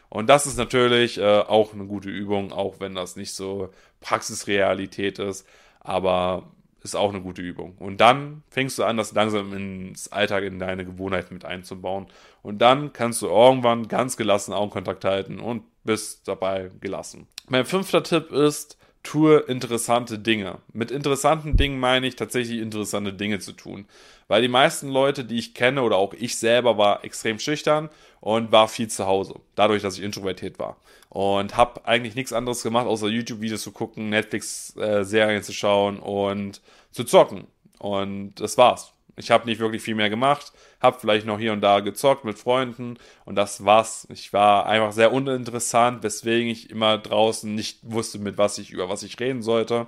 Und 0.09 0.29
das 0.29 0.45
ist 0.45 0.57
natürlich 0.57 1.17
äh, 1.17 1.39
auch 1.39 1.73
eine 1.73 1.85
gute 1.85 2.09
Übung, 2.09 2.51
auch 2.51 2.79
wenn 2.79 2.93
das 2.93 3.15
nicht 3.15 3.33
so 3.33 3.69
Praxisrealität 4.01 5.19
ist, 5.19 5.47
aber 5.79 6.51
ist 6.83 6.95
auch 6.95 7.09
eine 7.09 7.21
gute 7.21 7.41
Übung. 7.41 7.75
Und 7.77 8.01
dann 8.01 8.43
fängst 8.49 8.77
du 8.77 8.83
an, 8.83 8.97
das 8.97 9.13
langsam 9.13 9.53
ins 9.53 10.11
Alltag, 10.11 10.43
in 10.43 10.59
deine 10.59 10.83
Gewohnheiten 10.83 11.33
mit 11.33 11.45
einzubauen. 11.45 12.07
Und 12.41 12.59
dann 12.59 12.91
kannst 12.91 13.21
du 13.21 13.27
irgendwann 13.27 13.87
ganz 13.87 14.17
gelassen 14.17 14.53
Augenkontakt 14.53 15.05
halten 15.05 15.39
und 15.39 15.63
bist 15.83 16.27
dabei 16.27 16.71
gelassen. 16.81 17.27
Mein 17.47 17.65
fünfter 17.65 18.03
Tipp 18.03 18.31
ist, 18.31 18.77
tue 19.03 19.39
interessante 19.47 20.19
Dinge. 20.19 20.59
Mit 20.73 20.91
interessanten 20.91 21.57
Dingen 21.57 21.79
meine 21.79 22.07
ich 22.07 22.15
tatsächlich 22.15 22.59
interessante 22.59 23.13
Dinge 23.13 23.39
zu 23.39 23.53
tun. 23.53 23.85
Weil 24.27 24.41
die 24.41 24.47
meisten 24.47 24.89
Leute, 24.89 25.25
die 25.25 25.37
ich 25.37 25.53
kenne 25.53 25.81
oder 25.81 25.97
auch 25.97 26.13
ich 26.13 26.37
selber 26.37 26.77
war 26.77 27.03
extrem 27.03 27.39
schüchtern 27.39 27.89
und 28.21 28.51
war 28.51 28.67
viel 28.67 28.87
zu 28.87 29.05
Hause. 29.05 29.35
Dadurch, 29.55 29.81
dass 29.81 29.97
ich 29.97 30.03
introvertiert 30.03 30.59
war. 30.59 30.77
Und 31.09 31.57
habe 31.57 31.85
eigentlich 31.85 32.15
nichts 32.15 32.31
anderes 32.31 32.63
gemacht, 32.63 32.87
außer 32.87 33.07
YouTube-Videos 33.07 33.61
zu 33.61 33.71
gucken, 33.71 34.09
Netflix-Serien 34.09 35.39
äh, 35.39 35.43
zu 35.43 35.51
schauen 35.51 35.99
und 35.99 36.61
zu 36.91 37.03
zocken. 37.03 37.47
Und 37.79 38.35
das 38.39 38.57
war's. 38.57 38.93
Ich 39.15 39.31
habe 39.31 39.45
nicht 39.45 39.59
wirklich 39.59 39.81
viel 39.81 39.95
mehr 39.95 40.09
gemacht, 40.09 40.53
habe 40.81 40.99
vielleicht 40.99 41.25
noch 41.25 41.39
hier 41.39 41.53
und 41.53 41.61
da 41.61 41.79
gezockt 41.79 42.25
mit 42.25 42.37
Freunden 42.37 42.97
und 43.25 43.35
das 43.35 43.65
war's. 43.65 44.07
Ich 44.11 44.33
war 44.33 44.65
einfach 44.65 44.91
sehr 44.91 45.11
uninteressant, 45.11 46.03
weswegen 46.03 46.49
ich 46.49 46.69
immer 46.69 46.97
draußen 46.97 47.53
nicht 47.53 47.79
wusste, 47.83 48.19
mit 48.19 48.37
was 48.37 48.57
ich 48.57 48.71
über 48.71 48.89
was 48.89 49.03
ich 49.03 49.19
reden 49.19 49.41
sollte 49.41 49.87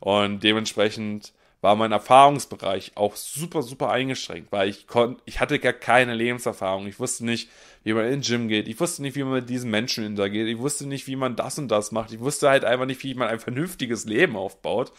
und 0.00 0.42
dementsprechend 0.42 1.32
war 1.60 1.74
mein 1.74 1.90
Erfahrungsbereich 1.92 2.92
auch 2.94 3.16
super 3.16 3.62
super 3.62 3.90
eingeschränkt, 3.90 4.52
weil 4.52 4.68
ich 4.68 4.86
konnte, 4.86 5.20
ich 5.24 5.40
hatte 5.40 5.58
gar 5.58 5.72
keine 5.72 6.14
Lebenserfahrung. 6.14 6.86
Ich 6.86 7.00
wusste 7.00 7.24
nicht, 7.24 7.50
wie 7.82 7.94
man 7.94 8.04
in 8.04 8.10
den 8.12 8.20
Gym 8.20 8.48
geht. 8.48 8.68
Ich 8.68 8.78
wusste 8.78 9.02
nicht, 9.02 9.16
wie 9.16 9.24
man 9.24 9.32
mit 9.32 9.48
diesen 9.48 9.70
Menschen 9.70 10.04
interagiert. 10.04 10.48
Ich 10.48 10.58
wusste 10.58 10.86
nicht, 10.86 11.06
wie 11.08 11.16
man 11.16 11.34
das 11.34 11.58
und 11.58 11.68
das 11.68 11.90
macht. 11.90 12.12
Ich 12.12 12.20
wusste 12.20 12.48
halt 12.48 12.64
einfach 12.64 12.86
nicht, 12.86 13.02
wie 13.02 13.14
man 13.14 13.28
ein 13.28 13.40
vernünftiges 13.40 14.04
Leben 14.04 14.36
aufbaut 14.36 14.92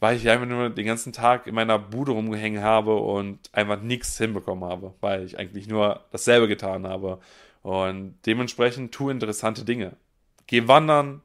weil 0.00 0.16
ich 0.16 0.28
einfach 0.28 0.46
nur 0.46 0.70
den 0.70 0.86
ganzen 0.86 1.12
Tag 1.12 1.46
in 1.46 1.54
meiner 1.54 1.78
Bude 1.78 2.12
rumgehängt 2.12 2.60
habe 2.60 2.96
und 2.96 3.38
einfach 3.52 3.80
nichts 3.80 4.16
hinbekommen 4.18 4.64
habe, 4.68 4.94
weil 5.00 5.24
ich 5.24 5.38
eigentlich 5.38 5.66
nur 5.68 6.04
dasselbe 6.12 6.48
getan 6.48 6.86
habe. 6.86 7.18
Und 7.62 8.14
dementsprechend 8.26 8.92
tu 8.92 9.10
interessante 9.10 9.64
Dinge. 9.64 9.96
Geh 10.46 10.68
wandern, 10.68 11.22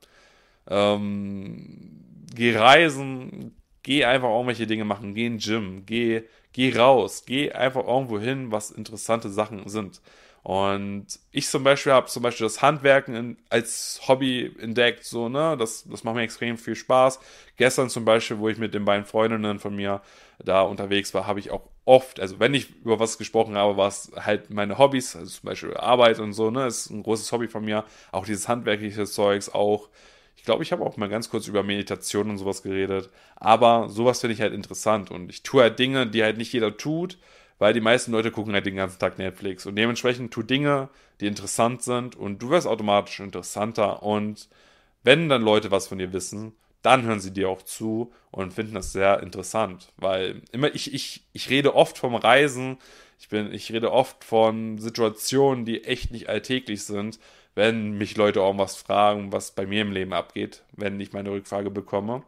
ähm, 0.68 2.02
geh 2.36 2.58
reisen, 2.58 3.56
geh 3.84 4.06
einfach 4.06 4.30
irgendwelche 4.30 4.68
Dinge 4.68 4.86
machen, 4.86 5.14
geh 5.14 5.28
in 5.28 5.34
den 5.34 5.40
Gym, 5.40 5.86
geh, 5.86 6.24
geh 6.54 6.76
raus, 6.76 7.24
geh 7.26 7.52
einfach 7.52 7.86
irgendwo 7.86 8.20
hin, 8.20 8.52
was 8.52 8.72
interessante 8.72 9.30
Sachen 9.30 9.68
sind. 9.70 10.02
Und 10.44 11.08
ich 11.32 11.48
zum 11.48 11.64
Beispiel 11.64 11.94
habe 11.94 12.08
zum 12.08 12.22
Beispiel 12.22 12.46
das 12.46 12.62
Handwerken 12.62 13.16
in, 13.16 13.38
als 13.50 14.02
Hobby 14.10 14.54
entdeckt, 14.60 15.06
so, 15.06 15.30
ne, 15.30 15.56
das, 15.58 15.86
das 15.90 16.04
macht 16.04 16.16
mir 16.16 16.22
extrem 16.22 16.58
viel 16.58 16.76
Spaß. 16.76 17.22
Gestern 17.56 17.90
zum 17.90 18.04
Beispiel, 18.04 18.40
wo 18.40 18.50
ich 18.50 18.58
mit 18.58 18.74
den 18.74 18.84
beiden 18.84 19.06
Freundinnen 19.06 19.60
von 19.60 19.74
mir 19.74 20.02
da 20.44 20.62
unterwegs 20.62 21.14
war, 21.14 21.28
habe 21.28 21.40
ich 21.40 21.52
auch 21.52 21.62
oft, 21.86 22.20
also 22.20 22.40
wenn 22.42 22.54
ich 22.54 22.76
über 22.84 23.00
was 23.00 23.18
gesprochen 23.18 23.56
habe, 23.56 23.78
war 23.78 23.88
es 23.88 24.12
halt 24.18 24.50
meine 24.50 24.78
Hobbys, 24.78 25.16
also 25.16 25.32
zum 25.32 25.48
Beispiel 25.48 25.78
Arbeit 25.78 26.20
und 26.20 26.34
so, 26.34 26.52
ne, 26.52 26.68
ist 26.68 26.90
ein 26.90 27.04
großes 27.04 27.32
Hobby 27.32 27.48
von 27.48 27.64
mir. 27.64 27.86
Auch 28.12 28.26
dieses 28.26 28.50
handwerkliche 28.50 29.06
Zeugs, 29.06 29.48
auch, 29.48 29.88
ich 30.36 30.44
glaube, 30.44 30.64
ich 30.64 30.74
habe 30.74 30.84
auch 30.84 30.98
mal 30.98 31.08
ganz 31.08 31.30
kurz 31.30 31.48
über 31.48 31.64
Meditation 31.64 32.30
und 32.30 32.38
sowas 32.38 32.64
geredet. 32.64 33.10
Aber 33.38 33.88
sowas 33.88 34.20
finde 34.20 34.34
ich 34.34 34.42
halt 34.42 34.54
interessant 34.54 35.10
und 35.10 35.30
ich 35.30 35.42
tue 35.44 35.62
halt 35.62 35.80
Dinge, 35.80 36.06
die 36.06 36.22
halt 36.22 36.38
nicht 36.38 36.52
jeder 36.52 36.76
tut 36.76 37.18
weil 37.64 37.74
die 37.74 37.80
meisten 37.80 38.12
Leute 38.12 38.30
gucken 38.30 38.52
halt 38.52 38.66
den 38.66 38.76
ganzen 38.76 39.00
Tag 39.00 39.18
Netflix 39.18 39.66
und 39.66 39.78
dementsprechend 39.78 40.34
tu 40.34 40.44
Dinge, 40.44 40.90
die 41.22 41.28
interessant 41.28 41.82
sind 41.82 42.14
und 42.14 42.42
du 42.42 42.50
wirst 42.50 42.68
automatisch 42.68 43.22
interessanter 43.22 44.04
und 44.04 44.50
wenn 45.04 45.30
dann 45.30 45.44
Leute 45.44 45.72
was 45.72 45.88
von 45.88 45.98
dir 45.98 46.12
wissen, 46.12 46.52
dann 46.82 47.04
hören 47.04 47.22
sie 47.22 47.32
dir 47.32 47.48
auch 47.48 47.62
zu 47.62 48.12
und 48.32 48.54
finden 48.54 48.74
das 48.74 48.92
sehr 48.92 49.24
interessant, 49.24 49.94
weil 49.96 50.42
immer 50.52 50.76
ich 50.76 50.94
ich 50.94 51.24
ich 51.32 51.50
rede 51.50 51.74
oft 51.74 51.98
vom 51.98 52.16
Reisen, 52.16 52.80
ich 53.18 53.30
bin 53.30 53.54
ich 53.54 53.72
rede 53.72 53.94
oft 53.94 54.26
von 54.26 54.78
Situationen, 54.78 55.64
die 55.64 55.86
echt 55.86 56.12
nicht 56.12 56.28
alltäglich 56.28 56.84
sind, 56.84 57.18
wenn 57.56 57.94
mich 57.94 58.18
Leute 58.18 58.42
auch 58.42 58.58
was 58.58 58.76
fragen, 58.76 59.32
was 59.32 59.52
bei 59.52 59.66
mir 59.66 59.84
im 59.84 59.94
Leben 59.94 60.12
abgeht, 60.12 60.64
wenn 60.74 61.00
ich 61.00 61.14
meine 61.14 61.32
Rückfrage 61.32 61.72
bekomme 61.72 62.24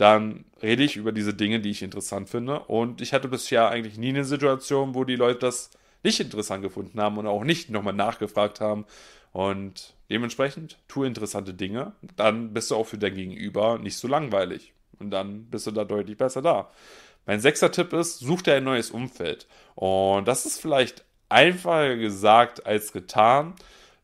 dann 0.00 0.44
rede 0.62 0.82
ich 0.82 0.96
über 0.96 1.12
diese 1.12 1.34
Dinge, 1.34 1.60
die 1.60 1.70
ich 1.70 1.82
interessant 1.82 2.28
finde. 2.28 2.60
Und 2.60 3.00
ich 3.00 3.12
hatte 3.12 3.28
bisher 3.28 3.68
eigentlich 3.68 3.98
nie 3.98 4.08
eine 4.08 4.24
Situation, 4.24 4.94
wo 4.94 5.04
die 5.04 5.16
Leute 5.16 5.40
das 5.40 5.70
nicht 6.02 6.20
interessant 6.20 6.62
gefunden 6.62 7.00
haben 7.00 7.18
und 7.18 7.26
auch 7.26 7.44
nicht 7.44 7.68
nochmal 7.70 7.92
nachgefragt 7.92 8.60
haben. 8.60 8.86
Und 9.32 9.94
dementsprechend 10.08 10.78
tue 10.88 11.06
interessante 11.06 11.52
Dinge. 11.52 11.92
Dann 12.16 12.54
bist 12.54 12.70
du 12.70 12.76
auch 12.76 12.86
für 12.86 12.98
dein 12.98 13.14
Gegenüber 13.14 13.78
nicht 13.78 13.98
so 13.98 14.08
langweilig. 14.08 14.72
Und 14.98 15.10
dann 15.10 15.44
bist 15.44 15.66
du 15.66 15.70
da 15.70 15.84
deutlich 15.84 16.16
besser 16.16 16.40
da. 16.40 16.70
Mein 17.26 17.40
sechster 17.40 17.70
Tipp 17.70 17.92
ist, 17.92 18.18
such 18.18 18.42
dir 18.42 18.54
ein 18.54 18.64
neues 18.64 18.90
Umfeld. 18.90 19.46
Und 19.74 20.26
das 20.26 20.46
ist 20.46 20.60
vielleicht 20.60 21.04
einfacher 21.28 21.96
gesagt 21.96 22.64
als 22.64 22.92
getan. 22.92 23.54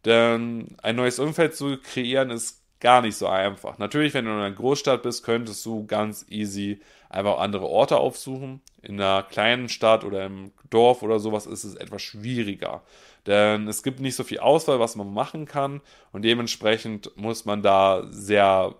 Denn 0.04 0.76
ein 0.82 0.96
neues 0.96 1.18
Umfeld 1.18 1.56
zu 1.56 1.78
kreieren 1.78 2.30
ist 2.30 2.62
gar 2.80 3.02
nicht 3.02 3.16
so 3.16 3.26
einfach. 3.26 3.78
Natürlich, 3.78 4.14
wenn 4.14 4.24
du 4.24 4.32
in 4.32 4.38
einer 4.38 4.54
Großstadt 4.54 5.02
bist, 5.02 5.24
könntest 5.24 5.64
du 5.64 5.86
ganz 5.86 6.26
easy 6.28 6.80
einfach 7.08 7.38
andere 7.38 7.66
Orte 7.66 7.96
aufsuchen. 7.96 8.60
In 8.82 9.00
einer 9.00 9.22
kleinen 9.22 9.68
Stadt 9.68 10.04
oder 10.04 10.26
im 10.26 10.52
Dorf 10.70 11.02
oder 11.02 11.18
sowas 11.18 11.46
ist 11.46 11.64
es 11.64 11.74
etwas 11.74 12.02
schwieriger. 12.02 12.82
Denn 13.26 13.66
es 13.66 13.82
gibt 13.82 14.00
nicht 14.00 14.14
so 14.14 14.24
viel 14.24 14.38
Auswahl, 14.38 14.78
was 14.78 14.96
man 14.96 15.12
machen 15.12 15.46
kann. 15.46 15.80
Und 16.12 16.22
dementsprechend 16.22 17.16
muss 17.16 17.44
man 17.44 17.62
da 17.62 18.06
sehr, 18.10 18.74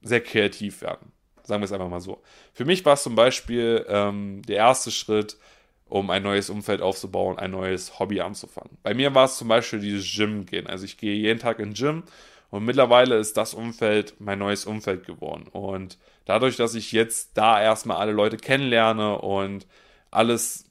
sehr 0.00 0.20
kreativ 0.20 0.80
werden. 0.80 1.12
Sagen 1.42 1.62
wir 1.62 1.64
es 1.64 1.72
einfach 1.72 1.88
mal 1.88 2.00
so. 2.00 2.22
Für 2.52 2.64
mich 2.64 2.84
war 2.84 2.94
es 2.94 3.02
zum 3.02 3.14
Beispiel 3.14 3.84
ähm, 3.88 4.42
der 4.42 4.56
erste 4.56 4.90
Schritt, 4.90 5.38
um 5.88 6.10
ein 6.10 6.22
neues 6.22 6.50
Umfeld 6.50 6.82
aufzubauen, 6.82 7.38
ein 7.38 7.50
neues 7.50 7.98
Hobby 7.98 8.20
anzufangen. 8.20 8.76
Bei 8.82 8.94
mir 8.94 9.14
war 9.14 9.24
es 9.24 9.38
zum 9.38 9.48
Beispiel 9.48 9.80
dieses 9.80 10.10
Gym 10.14 10.46
gehen. 10.46 10.66
Also 10.66 10.84
ich 10.84 10.98
gehe 10.98 11.14
jeden 11.14 11.38
Tag 11.38 11.58
in 11.58 11.74
Gym 11.74 12.04
und 12.50 12.64
mittlerweile 12.64 13.16
ist 13.16 13.36
das 13.36 13.54
Umfeld 13.54 14.14
mein 14.18 14.38
neues 14.38 14.66
Umfeld 14.66 15.06
geworden. 15.06 15.48
Und 15.48 15.98
dadurch, 16.24 16.56
dass 16.56 16.74
ich 16.74 16.92
jetzt 16.92 17.36
da 17.36 17.60
erstmal 17.60 17.98
alle 17.98 18.12
Leute 18.12 18.36
kennenlerne 18.36 19.18
und 19.18 19.66
alles 20.10 20.66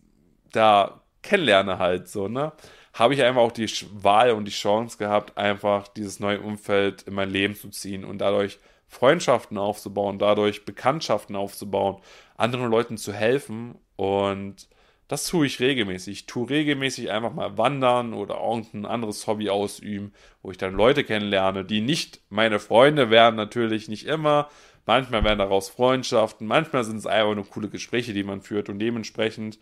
da 0.52 1.02
kennenlerne 1.22 1.80
halt 1.80 2.08
so, 2.08 2.28
ne, 2.28 2.54
habe 2.94 3.14
ich 3.14 3.22
einfach 3.22 3.42
auch 3.42 3.52
die 3.52 3.70
Wahl 3.92 4.32
und 4.32 4.46
die 4.46 4.52
Chance 4.52 4.98
gehabt, 4.98 5.38
einfach 5.38 5.88
dieses 5.88 6.20
neue 6.20 6.42
Umfeld 6.42 7.04
in 7.04 7.14
mein 7.14 7.30
Leben 7.30 7.56
zu 7.56 7.70
ziehen 7.70 8.04
und 8.04 8.20
dadurch 8.20 8.60
Freundschaften 8.88 9.58
aufzubauen, 9.58 10.18
dadurch 10.18 10.66
Bekanntschaften 10.66 11.36
aufzubauen, 11.36 11.98
anderen 12.38 12.72
Leuten 12.72 12.98
zu 12.98 13.14
helfen 13.14 13.76
und 13.98 14.68
das 15.08 15.26
tue 15.26 15.46
ich 15.46 15.60
regelmäßig. 15.60 16.14
Ich 16.14 16.26
tue 16.26 16.50
regelmäßig 16.50 17.12
einfach 17.12 17.34
mal 17.34 17.58
wandern 17.58 18.14
oder 18.14 18.42
irgendein 18.42 18.86
anderes 18.86 19.26
Hobby 19.26 19.50
ausüben, 19.50 20.14
wo 20.42 20.52
ich 20.52 20.58
dann 20.58 20.74
Leute 20.74 21.04
kennenlerne, 21.04 21.64
die 21.64 21.82
nicht 21.82 22.22
meine 22.30 22.60
Freunde 22.60 23.10
werden, 23.10 23.36
natürlich 23.36 23.88
nicht 23.88 24.06
immer. 24.06 24.50
Manchmal 24.86 25.24
werden 25.24 25.40
daraus 25.40 25.70
Freundschaften, 25.70 26.48
manchmal 26.48 26.84
sind 26.84 26.98
es 26.98 27.06
einfach 27.06 27.36
nur 27.36 27.46
coole 27.46 27.70
Gespräche, 27.70 28.14
die 28.14 28.24
man 28.24 28.42
führt 28.42 28.70
und 28.70 28.80
dementsprechend 28.80 29.60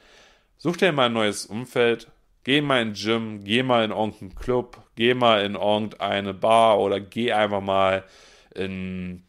such 0.57 0.77
dir 0.77 0.91
mal 0.91 1.07
ein 1.07 1.13
neues 1.13 1.45
Umfeld, 1.47 2.11
geh 2.43 2.61
mal 2.61 2.81
in 2.81 2.93
Gym, 2.93 3.43
geh 3.43 3.63
mal 3.63 3.83
in 3.85 3.91
irgendeinen 3.91 4.35
Club, 4.35 4.83
geh 4.95 5.13
mal 5.13 5.43
in 5.43 5.55
irgendeine 5.55 6.33
Bar 6.33 6.79
oder 6.79 6.99
geh 6.99 7.33
einfach 7.33 7.61
mal 7.61 8.03
in, 8.53 9.23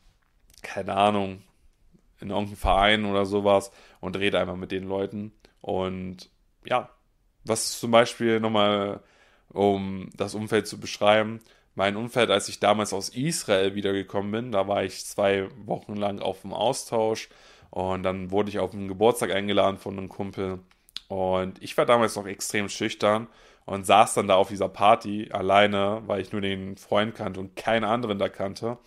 keine 0.62 0.94
Ahnung, 0.94 1.42
in 2.20 2.30
irgendeinen 2.30 2.56
Verein 2.56 3.04
oder 3.06 3.26
sowas 3.26 3.70
und 4.00 4.16
rede 4.16 4.38
einfach 4.38 4.56
mit 4.56 4.72
den 4.72 4.84
Leuten. 4.84 5.32
Und 5.66 6.30
ja, 6.64 6.88
was 7.44 7.80
zum 7.80 7.90
Beispiel 7.90 8.38
nochmal, 8.38 9.00
um 9.48 10.10
das 10.16 10.36
Umfeld 10.36 10.68
zu 10.68 10.78
beschreiben, 10.78 11.40
mein 11.74 11.96
Umfeld, 11.96 12.30
als 12.30 12.48
ich 12.48 12.60
damals 12.60 12.92
aus 12.92 13.08
Israel 13.08 13.74
wiedergekommen 13.74 14.30
bin, 14.30 14.52
da 14.52 14.68
war 14.68 14.84
ich 14.84 15.04
zwei 15.04 15.48
Wochen 15.64 15.96
lang 15.96 16.20
auf 16.20 16.42
dem 16.42 16.52
Austausch. 16.52 17.28
Und 17.70 18.04
dann 18.04 18.30
wurde 18.30 18.48
ich 18.50 18.60
auf 18.60 18.72
einen 18.74 18.86
Geburtstag 18.86 19.32
eingeladen 19.32 19.78
von 19.78 19.98
einem 19.98 20.08
Kumpel. 20.08 20.60
Und 21.08 21.60
ich 21.60 21.76
war 21.76 21.84
damals 21.84 22.14
noch 22.14 22.28
extrem 22.28 22.68
schüchtern 22.68 23.26
und 23.64 23.86
saß 23.86 24.14
dann 24.14 24.28
da 24.28 24.36
auf 24.36 24.50
dieser 24.50 24.68
Party 24.68 25.30
alleine, 25.32 26.02
weil 26.06 26.20
ich 26.20 26.30
nur 26.30 26.42
den 26.42 26.76
Freund 26.76 27.16
kannte 27.16 27.40
und 27.40 27.56
keinen 27.56 27.84
anderen 27.84 28.20
da 28.20 28.28
kannte 28.28 28.78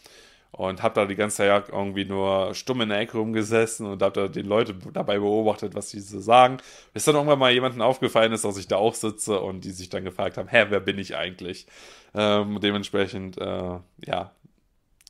und 0.52 0.82
habe 0.82 0.96
da 0.96 1.06
die 1.06 1.16
ganze 1.16 1.38
Zeit 1.38 1.70
irgendwie 1.70 2.06
nur 2.06 2.54
stumm 2.54 2.82
in 2.82 2.90
der 2.90 3.00
Ecke 3.00 3.18
rumgesessen 3.18 3.86
und 3.86 4.02
habe 4.02 4.22
da 4.22 4.28
die 4.28 4.42
Leute 4.42 4.74
dabei 4.94 5.20
beobachtet, 5.20 5.76
was 5.76 5.90
sie 5.90 6.00
so 6.00 6.20
sagen. 6.20 6.58
Bis 6.94 7.06
dann 7.06 7.16
irgendwann 7.16 7.40
mal 7.40 7.52
jemandem 7.52 7.82
aufgefallen 7.82 8.34
ist, 8.34 8.46
dass 8.46 8.58
ich 8.58 8.68
da 8.68 8.78
auch 8.78 8.96
sitze 8.96 9.40
und 9.40 9.64
die 9.64 9.72
sich 9.72 9.90
dann 9.90 10.04
gefragt 10.04 10.38
haben, 10.38 10.50
hä, 10.50 10.66
wer 10.70 10.80
bin 10.80 10.98
ich 10.98 11.16
eigentlich? 11.16 11.68
Ähm, 12.16 12.60
dementsprechend, 12.60 13.38
äh, 13.38 13.80
ja, 14.06 14.32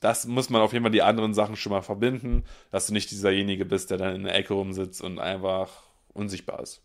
das 0.01 0.25
muss 0.27 0.50
man 0.50 0.62
auf 0.62 0.74
jeden 0.74 0.84
Fall 0.84 0.91
die 0.91 1.01
anderen 1.01 1.34
Sachen 1.34 1.55
schon 1.55 1.72
mal 1.72 1.81
verbinden, 1.81 2.43
dass 2.72 2.88
du 2.88 2.93
nicht 2.93 3.12
dieserjenige 3.12 3.65
bist, 3.65 3.91
der 3.91 3.98
dann 3.98 4.15
in 4.15 4.24
der 4.24 4.36
Ecke 4.36 4.53
rumsitzt 4.53 5.01
und 5.01 5.19
einfach 5.19 5.84
unsichtbar 6.13 6.62
ist. 6.62 6.81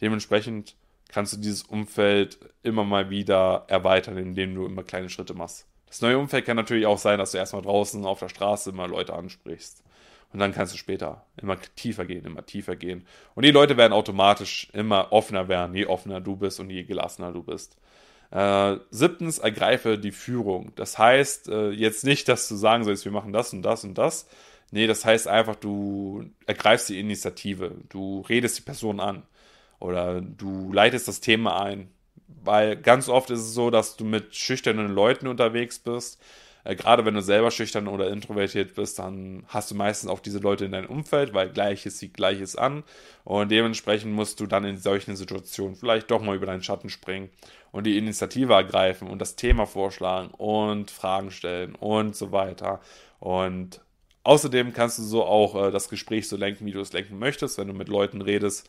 Dementsprechend 0.00 0.76
kannst 1.08 1.32
du 1.32 1.36
dieses 1.38 1.62
Umfeld 1.62 2.38
immer 2.62 2.84
mal 2.84 3.10
wieder 3.10 3.64
erweitern, 3.68 4.18
indem 4.18 4.54
du 4.54 4.66
immer 4.66 4.82
kleine 4.82 5.08
Schritte 5.08 5.34
machst. 5.34 5.66
Das 5.88 6.02
neue 6.02 6.18
Umfeld 6.18 6.44
kann 6.44 6.56
natürlich 6.56 6.86
auch 6.86 6.98
sein, 6.98 7.18
dass 7.18 7.32
du 7.32 7.38
erstmal 7.38 7.62
draußen 7.62 8.04
auf 8.04 8.20
der 8.20 8.28
Straße 8.28 8.70
immer 8.70 8.86
Leute 8.88 9.14
ansprichst. 9.14 9.82
Und 10.32 10.40
dann 10.40 10.52
kannst 10.52 10.74
du 10.74 10.78
später 10.78 11.24
immer 11.40 11.58
tiefer 11.76 12.04
gehen, 12.04 12.24
immer 12.24 12.44
tiefer 12.44 12.76
gehen. 12.76 13.06
Und 13.34 13.44
die 13.44 13.50
Leute 13.50 13.76
werden 13.78 13.94
automatisch 13.94 14.68
immer 14.74 15.12
offener 15.12 15.48
werden, 15.48 15.74
je 15.74 15.86
offener 15.86 16.20
du 16.20 16.36
bist 16.36 16.60
und 16.60 16.68
je 16.68 16.84
gelassener 16.84 17.32
du 17.32 17.42
bist. 17.42 17.78
Äh, 18.30 18.76
siebtens, 18.90 19.38
ergreife 19.38 19.98
die 19.98 20.12
Führung. 20.12 20.72
Das 20.76 20.98
heißt 20.98 21.48
äh, 21.48 21.70
jetzt 21.70 22.04
nicht, 22.04 22.28
dass 22.28 22.46
du 22.48 22.56
sagen 22.56 22.84
sollst, 22.84 23.06
wir 23.06 23.12
machen 23.12 23.32
das 23.32 23.54
und 23.54 23.62
das 23.62 23.84
und 23.84 23.96
das. 23.96 24.28
Nee, 24.70 24.86
das 24.86 25.04
heißt 25.04 25.28
einfach, 25.28 25.56
du 25.56 26.24
ergreifst 26.46 26.90
die 26.90 27.00
Initiative. 27.00 27.72
Du 27.88 28.20
redest 28.28 28.58
die 28.58 28.62
Person 28.62 29.00
an. 29.00 29.22
Oder 29.80 30.20
du 30.20 30.72
leitest 30.72 31.08
das 31.08 31.20
Thema 31.20 31.62
ein. 31.62 31.90
Weil 32.28 32.76
ganz 32.76 33.08
oft 33.08 33.30
ist 33.30 33.40
es 33.40 33.54
so, 33.54 33.70
dass 33.70 33.96
du 33.96 34.04
mit 34.04 34.34
schüchternen 34.34 34.88
Leuten 34.88 35.26
unterwegs 35.26 35.78
bist 35.78 36.20
äh, 36.68 36.76
gerade 36.76 37.04
wenn 37.04 37.14
du 37.14 37.22
selber 37.22 37.50
schüchtern 37.50 37.88
oder 37.88 38.10
introvertiert 38.10 38.74
bist, 38.74 38.98
dann 38.98 39.44
hast 39.48 39.70
du 39.70 39.74
meistens 39.74 40.10
auch 40.10 40.20
diese 40.20 40.38
Leute 40.38 40.66
in 40.66 40.72
deinem 40.72 40.90
Umfeld, 40.90 41.32
weil 41.34 41.48
Gleiches 41.50 41.98
sieht 41.98 42.14
Gleiches 42.14 42.56
an. 42.56 42.84
Und 43.24 43.50
dementsprechend 43.50 44.12
musst 44.12 44.40
du 44.40 44.46
dann 44.46 44.64
in 44.64 44.76
solchen 44.76 45.16
Situationen 45.16 45.76
vielleicht 45.76 46.10
doch 46.10 46.22
mal 46.22 46.36
über 46.36 46.46
deinen 46.46 46.62
Schatten 46.62 46.90
springen 46.90 47.30
und 47.72 47.84
die 47.84 47.96
Initiative 47.98 48.52
ergreifen 48.52 49.08
und 49.08 49.18
das 49.20 49.36
Thema 49.36 49.66
vorschlagen 49.66 50.30
und 50.36 50.90
Fragen 50.90 51.30
stellen 51.30 51.74
und 51.74 52.14
so 52.16 52.32
weiter. 52.32 52.80
Und 53.18 53.80
außerdem 54.24 54.72
kannst 54.74 54.98
du 54.98 55.02
so 55.02 55.24
auch 55.24 55.68
äh, 55.68 55.70
das 55.70 55.88
Gespräch 55.88 56.28
so 56.28 56.36
lenken, 56.36 56.66
wie 56.66 56.72
du 56.72 56.80
es 56.80 56.92
lenken 56.92 57.18
möchtest. 57.18 57.56
Wenn 57.58 57.68
du 57.68 57.74
mit 57.74 57.88
Leuten 57.88 58.20
redest, 58.20 58.68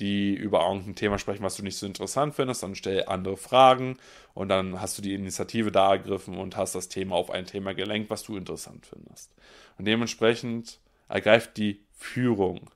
die 0.00 0.34
über 0.34 0.62
irgendein 0.66 0.94
Thema 0.94 1.18
sprechen, 1.18 1.42
was 1.42 1.56
du 1.56 1.62
nicht 1.62 1.76
so 1.76 1.86
interessant 1.86 2.34
findest, 2.34 2.62
dann 2.62 2.74
stell 2.74 3.04
andere 3.06 3.36
Fragen 3.36 3.96
und 4.34 4.48
dann 4.48 4.80
hast 4.80 4.96
du 4.98 5.02
die 5.02 5.14
Initiative 5.14 5.72
da 5.72 5.92
ergriffen 5.92 6.36
und 6.36 6.56
hast 6.56 6.74
das 6.74 6.88
Thema 6.88 7.16
auf 7.16 7.30
ein 7.30 7.46
Thema 7.46 7.74
gelenkt, 7.74 8.10
was 8.10 8.22
du 8.22 8.36
interessant 8.36 8.86
findest. 8.86 9.34
Und 9.76 9.86
dementsprechend 9.86 10.78
ergreift 11.08 11.56
die 11.56 11.84
Führung. 11.92 12.70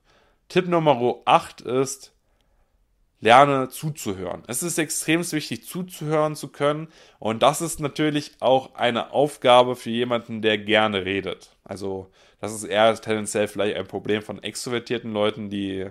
Tipp 0.49 0.67
Nummer 0.67 1.21
8 1.25 1.61
ist, 1.61 2.13
lerne 3.23 3.69
zuzuhören. 3.69 4.43
Es 4.49 4.65
ist 4.65 4.79
extrem 4.79 5.21
wichtig, 5.33 5.65
zuzuhören 5.65 6.35
zu 6.35 6.49
können. 6.49 6.89
Und 7.21 7.43
das 7.43 7.63
ist 7.63 7.79
natürlich 7.79 8.33
auch 8.41 8.75
eine 8.75 9.13
Aufgabe 9.13 9.77
für 9.77 9.91
jemanden, 9.91 10.43
der 10.43 10.59
gerne 10.59 11.05
redet. 11.05 11.57
Also, 11.63 12.11
das 12.41 12.53
ist 12.53 12.65
eher 12.65 12.93
tendenziell 12.97 13.47
vielleicht 13.47 13.77
ein 13.77 13.87
Problem 13.87 14.23
von 14.23 14.43
extrovertierten 14.43 15.13
Leuten, 15.13 15.49
die 15.49 15.87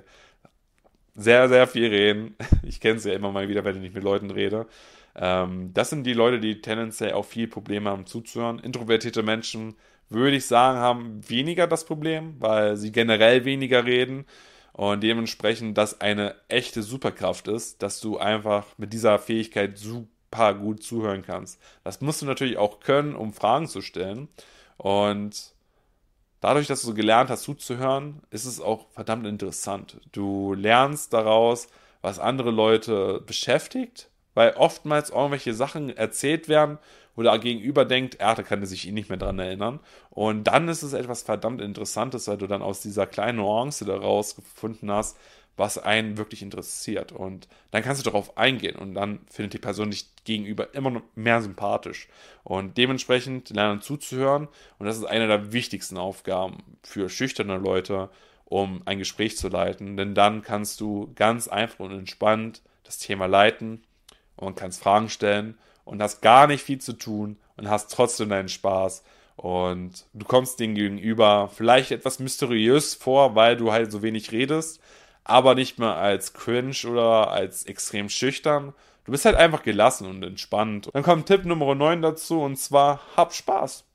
sehr, 1.13 1.49
sehr 1.49 1.67
viel 1.67 1.87
reden. 1.87 2.35
Ich 2.63 2.79
kenne 2.79 2.97
es 2.97 3.05
ja 3.05 3.13
immer 3.13 3.31
mal 3.31 3.49
wieder, 3.49 3.65
wenn 3.65 3.83
ich 3.83 3.93
mit 3.93 4.03
Leuten 4.03 4.31
rede. 4.31 4.65
Ähm, 5.15 5.71
das 5.73 5.89
sind 5.89 6.05
die 6.05 6.13
Leute, 6.13 6.39
die 6.39 6.61
tendenziell 6.61 7.13
auch 7.13 7.25
viel 7.25 7.47
Probleme 7.47 7.89
haben 7.89 8.05
zuzuhören. 8.05 8.59
Introvertierte 8.59 9.23
Menschen, 9.23 9.75
würde 10.09 10.37
ich 10.37 10.45
sagen, 10.45 10.79
haben 10.79 11.29
weniger 11.29 11.67
das 11.67 11.85
Problem, 11.85 12.35
weil 12.39 12.77
sie 12.77 12.91
generell 12.91 13.45
weniger 13.45 13.85
reden 13.85 14.25
und 14.73 15.03
dementsprechend 15.03 15.77
das 15.77 15.99
eine 16.01 16.35
echte 16.47 16.81
Superkraft 16.81 17.47
ist, 17.47 17.81
dass 17.81 17.99
du 17.99 18.17
einfach 18.17 18.65
mit 18.77 18.93
dieser 18.93 19.19
Fähigkeit 19.19 19.77
super 19.77 20.53
gut 20.53 20.81
zuhören 20.83 21.23
kannst. 21.25 21.59
Das 21.83 22.01
musst 22.01 22.21
du 22.21 22.25
natürlich 22.25 22.57
auch 22.57 22.79
können, 22.79 23.15
um 23.15 23.33
Fragen 23.33 23.67
zu 23.67 23.81
stellen. 23.81 24.29
Und 24.77 25.53
dadurch, 26.41 26.67
dass 26.67 26.81
du 26.81 26.87
so 26.87 26.93
gelernt 26.93 27.29
hast 27.29 27.43
zuzuhören, 27.43 28.21
ist 28.29 28.45
es 28.45 28.59
auch 28.59 28.87
verdammt 28.91 29.25
interessant. 29.25 30.01
Du 30.11 30.53
lernst 30.53 31.13
daraus, 31.13 31.67
was 32.01 32.19
andere 32.19 32.51
Leute 32.51 33.21
beschäftigt, 33.25 34.09
weil 34.33 34.53
oftmals 34.53 35.11
irgendwelche 35.11 35.53
Sachen 35.53 35.95
erzählt 35.95 36.49
werden, 36.49 36.77
wo 37.15 37.23
der 37.23 37.37
Gegenüber 37.39 37.85
denkt, 37.85 38.15
er 38.15 38.35
kann 38.35 38.65
sich 38.65 38.87
eh 38.87 38.91
nicht 38.91 39.09
mehr 39.09 39.17
dran 39.17 39.39
erinnern. 39.39 39.79
Und 40.09 40.45
dann 40.45 40.67
ist 40.67 40.81
es 40.81 40.93
etwas 40.93 41.23
verdammt 41.23 41.61
Interessantes, 41.61 42.27
weil 42.27 42.37
du 42.37 42.47
dann 42.47 42.61
aus 42.61 42.81
dieser 42.81 43.05
kleinen 43.05 43.37
Nuance 43.37 43.85
daraus 43.85 44.35
gefunden 44.35 44.91
hast, 44.91 45.17
was 45.57 45.77
einen 45.77 46.17
wirklich 46.17 46.41
interessiert. 46.41 47.11
Und 47.11 47.47
dann 47.71 47.83
kannst 47.83 48.05
du 48.05 48.09
darauf 48.09 48.37
eingehen 48.37 48.75
und 48.75 48.93
dann 48.93 49.19
findet 49.29 49.53
die 49.53 49.59
Person 49.59 49.91
dich 49.91 50.05
gegenüber 50.23 50.73
immer 50.73 51.01
mehr 51.15 51.41
sympathisch. 51.41 52.07
Und 52.43 52.77
dementsprechend 52.77 53.49
lernen 53.49 53.81
zuzuhören. 53.81 54.47
Und 54.79 54.85
das 54.85 54.97
ist 54.97 55.05
eine 55.05 55.27
der 55.27 55.53
wichtigsten 55.53 55.97
Aufgaben 55.97 56.63
für 56.83 57.09
schüchterne 57.09 57.57
Leute, 57.57 58.09
um 58.45 58.81
ein 58.85 58.99
Gespräch 58.99 59.37
zu 59.37 59.49
leiten. 59.49 59.97
Denn 59.97 60.15
dann 60.15 60.41
kannst 60.41 60.81
du 60.81 61.11
ganz 61.15 61.47
einfach 61.47 61.79
und 61.79 61.91
entspannt 61.91 62.61
das 62.83 62.97
Thema 62.97 63.25
leiten 63.25 63.83
und 64.35 64.55
kannst 64.55 64.81
Fragen 64.81 65.09
stellen 65.09 65.57
und 65.85 66.01
hast 66.01 66.21
gar 66.21 66.47
nicht 66.47 66.63
viel 66.63 66.79
zu 66.79 66.93
tun 66.93 67.37
und 67.57 67.69
hast 67.69 67.91
trotzdem 67.91 68.29
deinen 68.29 68.49
Spaß. 68.49 69.03
Und 69.37 70.05
du 70.13 70.25
kommst 70.25 70.59
dem 70.59 70.75
gegenüber 70.75 71.49
vielleicht 71.53 71.91
etwas 71.91 72.19
mysteriös 72.19 72.93
vor, 72.93 73.35
weil 73.35 73.57
du 73.57 73.71
halt 73.71 73.91
so 73.91 74.01
wenig 74.03 74.31
redest, 74.31 74.79
aber 75.23 75.55
nicht 75.55 75.79
mehr 75.79 75.95
als 75.95 76.33
cringe 76.33 76.75
oder 76.87 77.31
als 77.31 77.65
extrem 77.65 78.09
schüchtern. 78.09 78.73
Du 79.05 79.11
bist 79.11 79.25
halt 79.25 79.35
einfach 79.35 79.63
gelassen 79.63 80.07
und 80.07 80.23
entspannt. 80.23 80.89
Dann 80.93 81.03
kommt 81.03 81.27
Tipp 81.27 81.45
Nummer 81.45 81.73
9 81.75 82.01
dazu 82.01 82.41
und 82.41 82.57
zwar 82.57 83.01
hab 83.15 83.33
Spaß. 83.33 83.85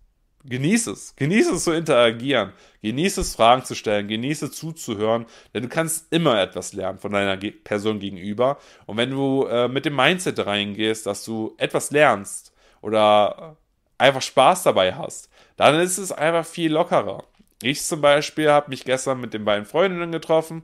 Genieß 0.49 0.87
es. 0.89 1.17
Genieß 1.17 1.51
es 1.51 1.65
zu 1.65 1.73
interagieren. 1.73 2.53
Genieß 2.83 3.19
es, 3.19 3.35
Fragen 3.35 3.65
zu 3.65 3.75
stellen. 3.75 4.07
Genieß 4.07 4.43
es 4.43 4.53
zuzuhören. 4.53 5.27
Denn 5.53 5.63
du 5.65 5.69
kannst 5.69 6.13
immer 6.13 6.41
etwas 6.41 6.73
lernen 6.73 6.99
von 6.99 7.13
deiner 7.13 7.37
Person 7.37 7.99
gegenüber. 7.99 8.59
Und 8.87 8.97
wenn 8.97 9.11
du 9.11 9.45
äh, 9.47 9.69
mit 9.69 9.85
dem 9.85 9.97
Mindset 9.97 10.45
reingehst, 10.45 11.07
dass 11.07 11.25
du 11.25 11.55
etwas 11.59 11.91
lernst 11.91 12.53
oder 12.81 13.57
einfach 13.99 14.23
Spaß 14.23 14.63
dabei 14.63 14.95
hast, 14.95 15.31
dann 15.57 15.81
ist 15.81 15.99
es 15.99 16.13
einfach 16.13 16.47
viel 16.47 16.73
lockerer. 16.73 17.25
Ich 17.63 17.83
zum 17.83 18.01
Beispiel 18.01 18.51
habe 18.51 18.71
mich 18.71 18.85
gestern 18.85 19.21
mit 19.21 19.35
den 19.35 19.45
beiden 19.45 19.65
Freundinnen 19.67 20.13
getroffen 20.13 20.63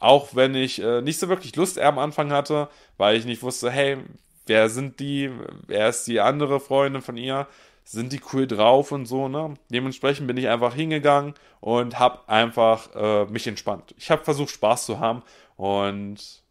auch 0.00 0.34
wenn 0.34 0.54
ich 0.54 0.82
äh, 0.82 1.02
nicht 1.02 1.20
so 1.20 1.28
wirklich 1.28 1.54
Lust 1.54 1.78
am 1.78 1.98
Anfang 1.98 2.32
hatte, 2.32 2.68
weil 2.96 3.16
ich 3.16 3.24
nicht 3.24 3.42
wusste, 3.42 3.70
hey, 3.70 3.98
wer 4.46 4.68
sind 4.68 4.98
die, 4.98 5.30
wer 5.66 5.88
ist 5.88 6.06
die 6.06 6.20
andere 6.20 6.58
Freundin 6.58 7.02
von 7.02 7.16
ihr, 7.16 7.46
sind 7.84 8.12
die 8.12 8.20
cool 8.32 8.46
drauf 8.46 8.92
und 8.92 9.06
so, 9.06 9.28
ne? 9.28 9.54
Dementsprechend 9.68 10.26
bin 10.26 10.36
ich 10.36 10.48
einfach 10.48 10.74
hingegangen 10.74 11.34
und 11.60 11.98
habe 11.98 12.28
einfach 12.28 12.88
äh, 12.94 13.24
mich 13.26 13.46
entspannt. 13.46 13.94
Ich 13.98 14.10
habe 14.10 14.24
versucht, 14.24 14.50
Spaß 14.50 14.86
zu 14.86 15.00
haben 15.00 15.22
und 15.56 16.42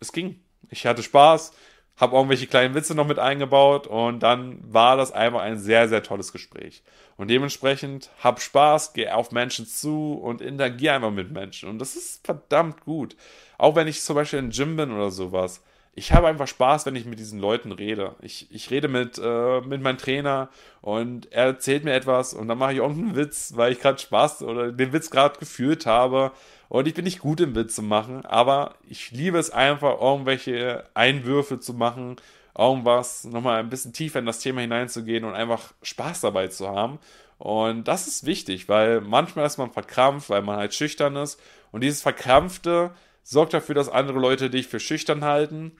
es 0.00 0.12
ging. 0.12 0.40
Ich 0.70 0.86
hatte 0.86 1.02
Spaß, 1.02 1.52
habe 1.96 2.16
irgendwelche 2.16 2.46
kleinen 2.46 2.74
Witze 2.74 2.94
noch 2.94 3.06
mit 3.06 3.18
eingebaut 3.18 3.86
und 3.86 4.20
dann 4.22 4.58
war 4.62 4.96
das 4.96 5.12
einfach 5.12 5.40
ein 5.40 5.58
sehr, 5.58 5.88
sehr 5.88 6.02
tolles 6.02 6.32
Gespräch. 6.32 6.82
Und 7.16 7.28
dementsprechend 7.28 8.10
hab 8.22 8.40
Spaß, 8.40 8.92
geh 8.92 9.08
auf 9.08 9.32
Menschen 9.32 9.66
zu 9.66 10.14
und 10.14 10.42
interagier 10.42 10.94
einfach 10.94 11.10
mit 11.10 11.30
Menschen. 11.30 11.70
Und 11.70 11.78
das 11.78 11.96
ist 11.96 12.24
verdammt 12.26 12.82
gut. 12.84 13.16
Auch 13.56 13.74
wenn 13.74 13.88
ich 13.88 14.02
zum 14.02 14.16
Beispiel 14.16 14.38
im 14.38 14.50
Gym 14.50 14.76
bin 14.76 14.92
oder 14.92 15.10
sowas. 15.10 15.62
Ich 15.98 16.12
habe 16.12 16.28
einfach 16.28 16.46
Spaß, 16.46 16.84
wenn 16.84 16.94
ich 16.94 17.06
mit 17.06 17.18
diesen 17.18 17.40
Leuten 17.40 17.72
rede. 17.72 18.16
Ich, 18.20 18.48
ich 18.50 18.70
rede 18.70 18.86
mit, 18.86 19.18
äh, 19.18 19.62
mit 19.62 19.80
meinem 19.80 19.96
Trainer 19.96 20.50
und 20.82 21.32
er 21.32 21.46
erzählt 21.46 21.84
mir 21.84 21.94
etwas 21.94 22.34
und 22.34 22.48
dann 22.48 22.58
mache 22.58 22.72
ich 22.72 22.78
irgendeinen 22.78 23.16
Witz, 23.16 23.54
weil 23.56 23.72
ich 23.72 23.80
gerade 23.80 23.98
Spaß 23.98 24.42
oder 24.42 24.72
den 24.72 24.92
Witz 24.92 25.10
gerade 25.10 25.38
gefühlt 25.38 25.86
habe. 25.86 26.32
Und 26.68 26.88
ich 26.88 26.94
bin 26.94 27.04
nicht 27.04 27.20
gut 27.20 27.40
im 27.40 27.54
Witze 27.54 27.82
machen, 27.82 28.24
aber 28.26 28.74
ich 28.88 29.10
liebe 29.12 29.38
es 29.38 29.50
einfach, 29.50 30.00
irgendwelche 30.00 30.84
Einwürfe 30.94 31.60
zu 31.60 31.74
machen, 31.74 32.16
irgendwas 32.58 33.24
nochmal 33.24 33.60
ein 33.60 33.68
bisschen 33.68 33.92
tiefer 33.92 34.18
in 34.18 34.26
das 34.26 34.40
Thema 34.40 34.62
hineinzugehen 34.62 35.24
und 35.24 35.34
einfach 35.34 35.74
Spaß 35.82 36.22
dabei 36.22 36.48
zu 36.48 36.68
haben. 36.68 36.98
Und 37.38 37.84
das 37.84 38.06
ist 38.06 38.24
wichtig, 38.24 38.68
weil 38.68 39.00
manchmal 39.00 39.46
ist 39.46 39.58
man 39.58 39.70
verkrampft, 39.70 40.30
weil 40.30 40.42
man 40.42 40.56
halt 40.56 40.74
schüchtern 40.74 41.16
ist. 41.16 41.40
Und 41.70 41.82
dieses 41.82 42.02
Verkrampfte 42.02 42.92
sorgt 43.22 43.52
dafür, 43.52 43.74
dass 43.74 43.88
andere 43.88 44.18
Leute 44.18 44.50
dich 44.50 44.68
für 44.68 44.80
schüchtern 44.80 45.24
halten. 45.24 45.76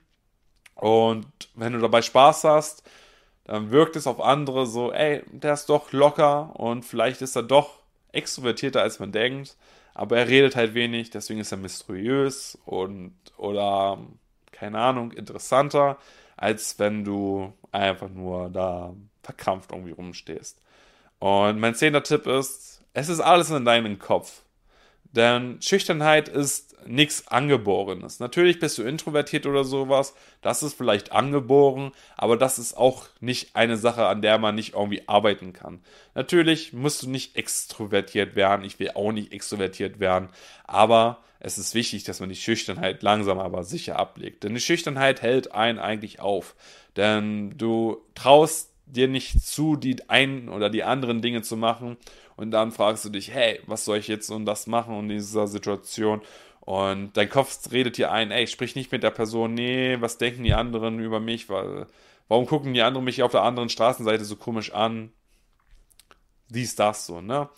Und 0.74 1.26
wenn 1.54 1.72
du 1.72 1.78
dabei 1.78 2.02
Spaß 2.02 2.44
hast, 2.44 2.82
dann 3.44 3.70
wirkt 3.70 3.96
es 3.96 4.06
auf 4.06 4.20
andere 4.20 4.66
so, 4.66 4.92
ey, 4.92 5.22
der 5.30 5.54
ist 5.54 5.66
doch 5.66 5.92
locker 5.92 6.58
und 6.58 6.84
vielleicht 6.84 7.22
ist 7.22 7.36
er 7.36 7.44
doch 7.44 7.78
extrovertierter, 8.12 8.82
als 8.82 8.98
man 8.98 9.12
denkt. 9.12 9.56
Aber 9.96 10.18
er 10.18 10.28
redet 10.28 10.56
halt 10.56 10.74
wenig, 10.74 11.10
deswegen 11.10 11.40
ist 11.40 11.52
er 11.52 11.58
mysteriös 11.58 12.58
und 12.66 13.14
oder 13.38 13.98
keine 14.52 14.78
Ahnung, 14.78 15.12
interessanter 15.12 15.98
als 16.36 16.78
wenn 16.78 17.04
du 17.04 17.52
einfach 17.72 18.10
nur 18.10 18.50
da 18.50 18.94
verkrampft 19.22 19.72
irgendwie 19.72 19.92
rumstehst. 19.92 20.60
Und 21.18 21.58
mein 21.58 21.74
zehnter 21.74 22.02
Tipp 22.02 22.26
ist, 22.26 22.82
es 22.92 23.08
ist 23.08 23.20
alles 23.20 23.50
in 23.50 23.64
deinem 23.64 23.98
Kopf. 23.98 24.42
Denn 25.12 25.60
Schüchternheit 25.60 26.28
ist 26.28 26.76
nichts 26.88 27.28
Angeborenes. 27.28 28.20
Natürlich 28.20 28.58
bist 28.58 28.78
du 28.78 28.82
introvertiert 28.82 29.46
oder 29.46 29.64
sowas, 29.64 30.14
das 30.42 30.62
ist 30.62 30.74
vielleicht 30.74 31.12
angeboren, 31.12 31.92
aber 32.16 32.36
das 32.36 32.58
ist 32.58 32.76
auch 32.76 33.06
nicht 33.20 33.56
eine 33.56 33.76
Sache, 33.76 34.06
an 34.06 34.22
der 34.22 34.38
man 34.38 34.54
nicht 34.54 34.74
irgendwie 34.74 35.02
arbeiten 35.08 35.52
kann. 35.52 35.80
Natürlich 36.14 36.72
musst 36.72 37.02
du 37.02 37.10
nicht 37.10 37.36
extrovertiert 37.36 38.36
werden, 38.36 38.64
ich 38.64 38.78
will 38.78 38.92
auch 38.94 39.12
nicht 39.12 39.32
extrovertiert 39.32 39.98
werden, 40.00 40.28
aber 40.64 41.22
es 41.40 41.58
ist 41.58 41.74
wichtig, 41.74 42.04
dass 42.04 42.20
man 42.20 42.28
die 42.28 42.36
Schüchternheit 42.36 43.02
langsam 43.02 43.38
aber 43.38 43.62
sicher 43.62 43.98
ablegt. 43.98 44.44
Denn 44.44 44.54
die 44.54 44.60
Schüchternheit 44.60 45.22
hält 45.22 45.52
einen 45.52 45.78
eigentlich 45.78 46.20
auf. 46.20 46.56
Denn 46.96 47.56
du 47.58 48.02
traust 48.14 48.70
dir 48.86 49.08
nicht 49.08 49.44
zu, 49.44 49.76
die 49.76 50.08
einen 50.08 50.48
oder 50.48 50.70
die 50.70 50.84
anderen 50.84 51.20
Dinge 51.20 51.42
zu 51.42 51.56
machen. 51.56 51.96
Und 52.36 52.50
dann 52.50 52.70
fragst 52.70 53.04
du 53.04 53.08
dich, 53.08 53.32
hey, 53.32 53.60
was 53.66 53.84
soll 53.84 53.98
ich 53.98 54.08
jetzt 54.08 54.30
und 54.30 54.44
das 54.44 54.66
machen 54.66 54.98
in 54.98 55.08
dieser 55.08 55.46
Situation? 55.46 56.20
Und 56.60 57.16
dein 57.16 57.30
Kopf 57.30 57.70
redet 57.72 57.96
dir 57.96 58.12
ein, 58.12 58.30
ey, 58.30 58.46
sprich 58.46 58.74
nicht 58.74 58.92
mit 58.92 59.02
der 59.02 59.10
Person, 59.10 59.54
nee, 59.54 59.96
was 60.00 60.18
denken 60.18 60.44
die 60.44 60.52
anderen 60.52 60.98
über 60.98 61.20
mich? 61.20 61.48
Weil, 61.48 61.86
warum 62.28 62.46
gucken 62.46 62.74
die 62.74 62.82
anderen 62.82 63.04
mich 63.04 63.22
auf 63.22 63.30
der 63.30 63.42
anderen 63.42 63.68
Straßenseite 63.68 64.24
so 64.24 64.36
komisch 64.36 64.72
an? 64.72 65.12
Dies, 66.48 66.74
das 66.74 67.06
so, 67.06 67.20
ne? 67.20 67.48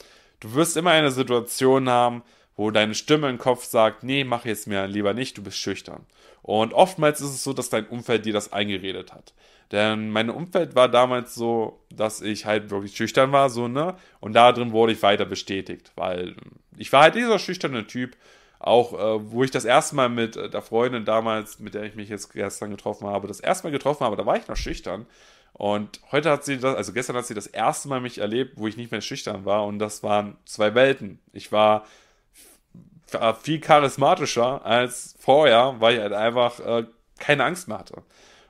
Du 0.40 0.54
wirst 0.54 0.76
immer 0.76 0.90
eine 0.90 1.10
Situation 1.10 1.88
haben, 1.88 2.22
wo 2.54 2.70
deine 2.70 2.94
Stimme 2.94 3.28
im 3.28 3.38
Kopf 3.38 3.64
sagt, 3.64 4.02
nee, 4.02 4.24
mach 4.24 4.44
jetzt 4.44 4.66
mir 4.66 4.86
lieber 4.86 5.14
nicht, 5.14 5.38
du 5.38 5.42
bist 5.42 5.58
schüchtern. 5.58 6.06
Und 6.48 6.72
oftmals 6.72 7.20
ist 7.20 7.28
es 7.28 7.44
so, 7.44 7.52
dass 7.52 7.68
dein 7.68 7.86
Umfeld 7.88 8.24
dir 8.24 8.32
das 8.32 8.54
eingeredet 8.54 9.12
hat. 9.12 9.34
Denn 9.70 10.08
mein 10.08 10.30
Umfeld 10.30 10.74
war 10.74 10.88
damals 10.88 11.34
so, 11.34 11.78
dass 11.90 12.22
ich 12.22 12.46
halt 12.46 12.70
wirklich 12.70 12.96
schüchtern 12.96 13.32
war, 13.32 13.50
so, 13.50 13.68
ne? 13.68 13.96
Und 14.20 14.32
da 14.32 14.50
drin 14.52 14.72
wurde 14.72 14.94
ich 14.94 15.02
weiter 15.02 15.26
bestätigt, 15.26 15.92
weil 15.94 16.36
ich 16.78 16.90
war 16.90 17.02
halt 17.02 17.16
dieser 17.16 17.38
schüchterne 17.38 17.86
Typ, 17.86 18.16
auch 18.60 18.94
äh, 18.94 19.30
wo 19.30 19.44
ich 19.44 19.50
das 19.50 19.66
erste 19.66 19.94
Mal 19.94 20.08
mit 20.08 20.38
äh, 20.38 20.48
der 20.48 20.62
Freundin 20.62 21.04
damals, 21.04 21.58
mit 21.58 21.74
der 21.74 21.82
ich 21.82 21.96
mich 21.96 22.08
jetzt 22.08 22.32
gestern 22.32 22.70
getroffen 22.70 23.06
habe, 23.08 23.28
das 23.28 23.40
erste 23.40 23.66
Mal 23.66 23.72
getroffen 23.72 24.06
habe, 24.06 24.16
da 24.16 24.24
war 24.24 24.38
ich 24.38 24.48
noch 24.48 24.56
schüchtern. 24.56 25.04
Und 25.52 26.00
heute 26.12 26.30
hat 26.30 26.46
sie 26.46 26.56
das, 26.56 26.76
also 26.76 26.94
gestern 26.94 27.16
hat 27.16 27.26
sie 27.26 27.34
das 27.34 27.46
erste 27.46 27.88
Mal 27.88 28.00
mich 28.00 28.16
erlebt, 28.16 28.54
wo 28.56 28.68
ich 28.68 28.78
nicht 28.78 28.90
mehr 28.90 29.02
schüchtern 29.02 29.44
war. 29.44 29.66
Und 29.66 29.80
das 29.80 30.02
waren 30.02 30.38
zwei 30.46 30.74
Welten. 30.74 31.18
Ich 31.34 31.52
war 31.52 31.84
viel 33.40 33.60
charismatischer 33.60 34.64
als 34.64 35.14
vorher, 35.18 35.76
weil 35.78 35.96
ich 35.96 36.00
halt 36.00 36.12
einfach 36.12 36.60
äh, 36.60 36.86
keine 37.18 37.44
Angst 37.44 37.68
mehr 37.68 37.78
hatte. 37.78 38.02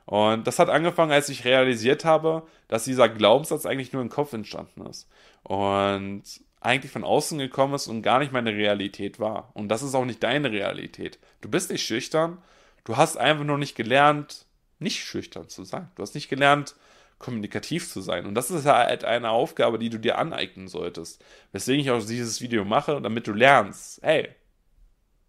Und 0.05 0.47
das 0.47 0.59
hat 0.59 0.71
angefangen, 0.71 1.13
als 1.13 1.29
ich 1.29 1.45
realisiert 1.45 2.05
habe, 2.05 2.43
dass 2.67 2.85
dieser 2.85 3.09
Glaubenssatz 3.09 3.67
eigentlich 3.67 3.93
nur 3.93 4.03
im 4.03 4.09
Kopf 4.09 4.33
entstanden 4.33 4.87
ist. 4.87 5.07
Und 5.43 6.23
eigentlich 6.61 6.91
von 6.91 7.05
außen 7.05 7.39
gekommen 7.39 7.75
ist 7.75 7.89
und 7.89 8.03
gar 8.03 8.19
nicht 8.19 8.33
meine 8.33 8.53
Realität 8.53 9.21
war. 9.21 9.51
Und 9.55 9.69
das 9.69 9.83
ist 9.83 9.95
auch 9.95 10.05
nicht 10.05 10.23
deine 10.23 10.51
Realität. 10.51 11.19
Du 11.41 11.49
bist 11.49 11.71
nicht 11.71 11.85
schüchtern, 11.85 12.39
du 12.85 12.97
hast 12.97 13.17
einfach 13.17 13.45
nur 13.45 13.59
nicht 13.59 13.77
gelernt, 13.77 14.47
nicht 14.79 15.05
schüchtern 15.05 15.49
zu 15.49 15.65
sein. 15.65 15.91
Du 15.95 16.03
hast 16.03 16.15
nicht 16.15 16.29
gelernt, 16.29 16.75
kommunikativ 17.19 17.89
zu 17.89 18.01
sein. 18.01 18.27
Und 18.27 18.35
das 18.35 18.51
ist 18.51 18.65
halt 18.65 19.05
eine 19.05 19.31
Aufgabe, 19.31 19.79
die 19.79 19.91
du 19.91 19.99
dir 19.99 20.19
aneignen 20.19 20.69
solltest. 20.69 21.23
Weswegen 21.53 21.81
ich 21.81 21.91
auch 21.91 22.05
dieses 22.05 22.41
Video 22.41 22.65
mache, 22.65 23.01
damit 23.01 23.27
du 23.27 23.33
lernst, 23.33 24.01
hey, 24.03 24.29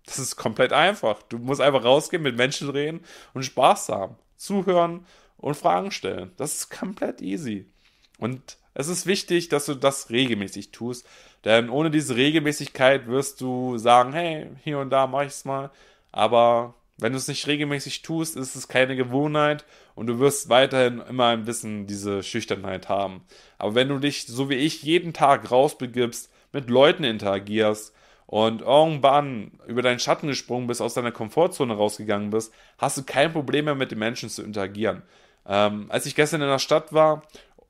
das 0.09 0.19
ist 0.19 0.35
komplett 0.35 0.73
einfach. 0.73 1.21
Du 1.23 1.37
musst 1.37 1.61
einfach 1.61 1.83
rausgehen, 1.83 2.23
mit 2.23 2.35
Menschen 2.35 2.69
reden 2.69 3.01
und 3.33 3.43
Spaß 3.43 3.89
haben. 3.89 4.15
Zuhören 4.37 5.05
und 5.37 5.55
Fragen 5.55 5.91
stellen. 5.91 6.31
Das 6.37 6.55
ist 6.55 6.69
komplett 6.69 7.21
easy. 7.21 7.67
Und 8.17 8.57
es 8.73 8.87
ist 8.87 9.05
wichtig, 9.05 9.49
dass 9.49 9.65
du 9.65 9.75
das 9.75 10.09
regelmäßig 10.09 10.71
tust, 10.71 11.05
denn 11.45 11.69
ohne 11.69 11.91
diese 11.91 12.15
Regelmäßigkeit 12.15 13.07
wirst 13.07 13.41
du 13.41 13.77
sagen, 13.77 14.13
hey, 14.13 14.47
hier 14.63 14.79
und 14.79 14.89
da 14.89 15.07
mache 15.07 15.25
ich 15.25 15.31
es 15.31 15.45
mal, 15.45 15.71
aber 16.11 16.73
wenn 16.97 17.13
du 17.13 17.17
es 17.17 17.27
nicht 17.27 17.47
regelmäßig 17.47 18.01
tust, 18.01 18.35
ist 18.35 18.55
es 18.55 18.67
keine 18.67 18.95
Gewohnheit 18.95 19.63
und 19.95 20.07
du 20.07 20.19
wirst 20.19 20.49
weiterhin 20.49 21.01
immer 21.09 21.27
ein 21.27 21.45
bisschen 21.45 21.87
diese 21.87 22.23
Schüchternheit 22.23 22.89
haben. 22.89 23.21
Aber 23.57 23.75
wenn 23.75 23.87
du 23.87 23.99
dich, 23.99 24.27
so 24.27 24.49
wie 24.49 24.55
ich, 24.55 24.83
jeden 24.83 25.13
Tag 25.13 25.49
rausbegibst, 25.49 26.29
mit 26.51 26.69
Leuten 26.69 27.03
interagierst, 27.03 27.93
und 28.29 28.61
irgendwann 28.61 29.53
über 29.65 29.81
deinen 29.81 29.97
Schatten 29.97 30.27
gesprungen 30.27 30.67
bist, 30.67 30.83
aus 30.83 30.93
deiner 30.93 31.11
Komfortzone 31.11 31.73
rausgegangen 31.73 32.29
bist, 32.29 32.53
hast 32.77 32.95
du 32.95 33.03
kein 33.03 33.33
Problem 33.33 33.65
mehr 33.65 33.73
mit 33.73 33.89
den 33.89 33.97
Menschen 33.97 34.29
zu 34.29 34.43
interagieren. 34.43 35.01
Ähm, 35.47 35.87
als 35.89 36.05
ich 36.05 36.13
gestern 36.13 36.43
in 36.43 36.47
der 36.47 36.59
Stadt 36.59 36.93
war, 36.93 37.23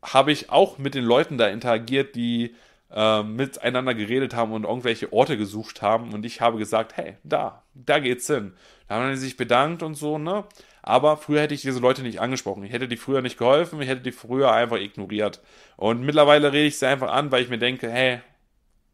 habe 0.03 0.33
ich 0.33 0.49
auch 0.49 0.77
mit 0.77 0.95
den 0.95 1.05
Leuten 1.05 1.37
da 1.37 1.47
interagiert, 1.47 2.13
die 2.13 2.55
äh, 2.91 3.23
miteinander 3.23 3.93
geredet 3.93 4.35
haben 4.35 4.51
und 4.51 4.65
irgendwelche 4.65 5.13
Orte 5.13 5.37
gesucht 5.37 5.81
haben. 5.81 6.13
Und 6.13 6.25
ich 6.25 6.41
habe 6.41 6.57
gesagt, 6.57 6.97
hey, 6.97 7.15
da, 7.23 7.63
da 7.73 7.99
geht's 7.99 8.27
hin. 8.27 8.51
Da 8.89 8.95
haben 8.95 9.11
die 9.11 9.15
sich 9.15 9.37
bedankt 9.37 9.81
und 9.81 9.95
so, 9.95 10.17
ne? 10.17 10.43
Aber 10.81 11.15
früher 11.15 11.39
hätte 11.39 11.53
ich 11.53 11.61
diese 11.61 11.79
Leute 11.79 12.01
nicht 12.01 12.19
angesprochen. 12.19 12.65
Ich 12.65 12.73
hätte 12.73 12.89
die 12.89 12.97
früher 12.97 13.21
nicht 13.21 13.37
geholfen, 13.37 13.81
ich 13.81 13.87
hätte 13.87 14.01
die 14.01 14.11
früher 14.11 14.51
einfach 14.51 14.77
ignoriert. 14.77 15.39
Und 15.77 16.01
mittlerweile 16.01 16.51
rede 16.51 16.67
ich 16.67 16.79
sie 16.79 16.87
einfach 16.87 17.11
an, 17.11 17.31
weil 17.31 17.43
ich 17.43 17.49
mir 17.49 17.59
denke, 17.59 17.89
hey, 17.89 18.19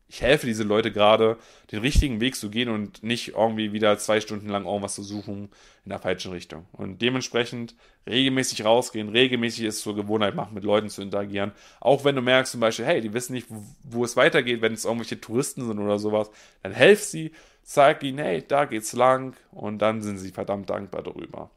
ich 0.07 0.21
helfe 0.21 0.45
diese 0.45 0.63
Leute 0.63 0.91
gerade, 0.91 1.37
den 1.71 1.79
richtigen 1.79 2.21
Weg 2.21 2.35
zu 2.35 2.49
gehen 2.49 2.69
und 2.69 3.01
nicht 3.03 3.29
irgendwie 3.29 3.73
wieder 3.73 3.97
zwei 3.97 4.21
Stunden 4.21 4.49
lang 4.49 4.65
irgendwas 4.65 4.95
zu 4.95 5.03
suchen 5.03 5.49
in 5.83 5.89
der 5.89 5.99
falschen 5.99 6.31
Richtung. 6.31 6.65
Und 6.73 7.01
dementsprechend 7.01 7.75
regelmäßig 8.07 8.63
rausgehen, 8.63 9.09
regelmäßig 9.09 9.65
es 9.65 9.81
zur 9.81 9.95
Gewohnheit 9.95 10.35
machen, 10.35 10.53
mit 10.53 10.63
Leuten 10.63 10.89
zu 10.89 11.01
interagieren. 11.01 11.53
Auch 11.79 12.05
wenn 12.05 12.15
du 12.15 12.21
merkst 12.21 12.51
zum 12.51 12.61
Beispiel, 12.61 12.85
hey, 12.85 13.01
die 13.01 13.13
wissen 13.13 13.33
nicht, 13.33 13.47
wo, 13.49 13.63
wo 13.83 14.03
es 14.03 14.15
weitergeht, 14.15 14.61
wenn 14.61 14.73
es 14.73 14.85
irgendwelche 14.85 15.19
Touristen 15.19 15.65
sind 15.65 15.79
oder 15.79 15.97
sowas, 15.97 16.29
dann 16.61 16.71
helf 16.71 17.03
sie, 17.03 17.31
sag 17.63 18.03
ihnen, 18.03 18.19
hey, 18.19 18.43
da 18.47 18.65
geht's 18.65 18.93
lang 18.93 19.35
und 19.51 19.79
dann 19.79 20.03
sind 20.03 20.19
sie 20.19 20.31
verdammt 20.31 20.69
dankbar 20.69 21.01
darüber. 21.01 21.49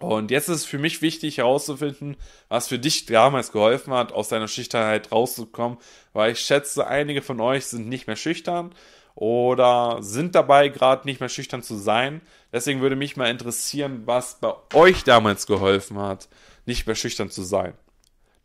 Und 0.00 0.30
jetzt 0.30 0.48
ist 0.48 0.56
es 0.56 0.64
für 0.64 0.78
mich 0.78 1.02
wichtig 1.02 1.38
herauszufinden, 1.38 2.16
was 2.48 2.68
für 2.68 2.78
dich 2.78 3.06
damals 3.06 3.50
geholfen 3.50 3.92
hat, 3.92 4.12
aus 4.12 4.28
deiner 4.28 4.46
Schüchternheit 4.46 5.10
rauszukommen, 5.10 5.78
weil 6.12 6.32
ich 6.32 6.40
schätze, 6.40 6.86
einige 6.86 7.20
von 7.20 7.40
euch 7.40 7.66
sind 7.66 7.88
nicht 7.88 8.06
mehr 8.06 8.16
schüchtern 8.16 8.72
oder 9.16 9.98
sind 10.00 10.36
dabei, 10.36 10.68
gerade 10.68 11.04
nicht 11.06 11.18
mehr 11.18 11.28
schüchtern 11.28 11.64
zu 11.64 11.74
sein. 11.74 12.20
Deswegen 12.52 12.80
würde 12.80 12.94
mich 12.94 13.16
mal 13.16 13.28
interessieren, 13.28 14.02
was 14.04 14.38
bei 14.38 14.54
euch 14.72 15.02
damals 15.02 15.48
geholfen 15.48 15.98
hat, 15.98 16.28
nicht 16.64 16.86
mehr 16.86 16.94
schüchtern 16.94 17.28
zu 17.28 17.42
sein. 17.42 17.74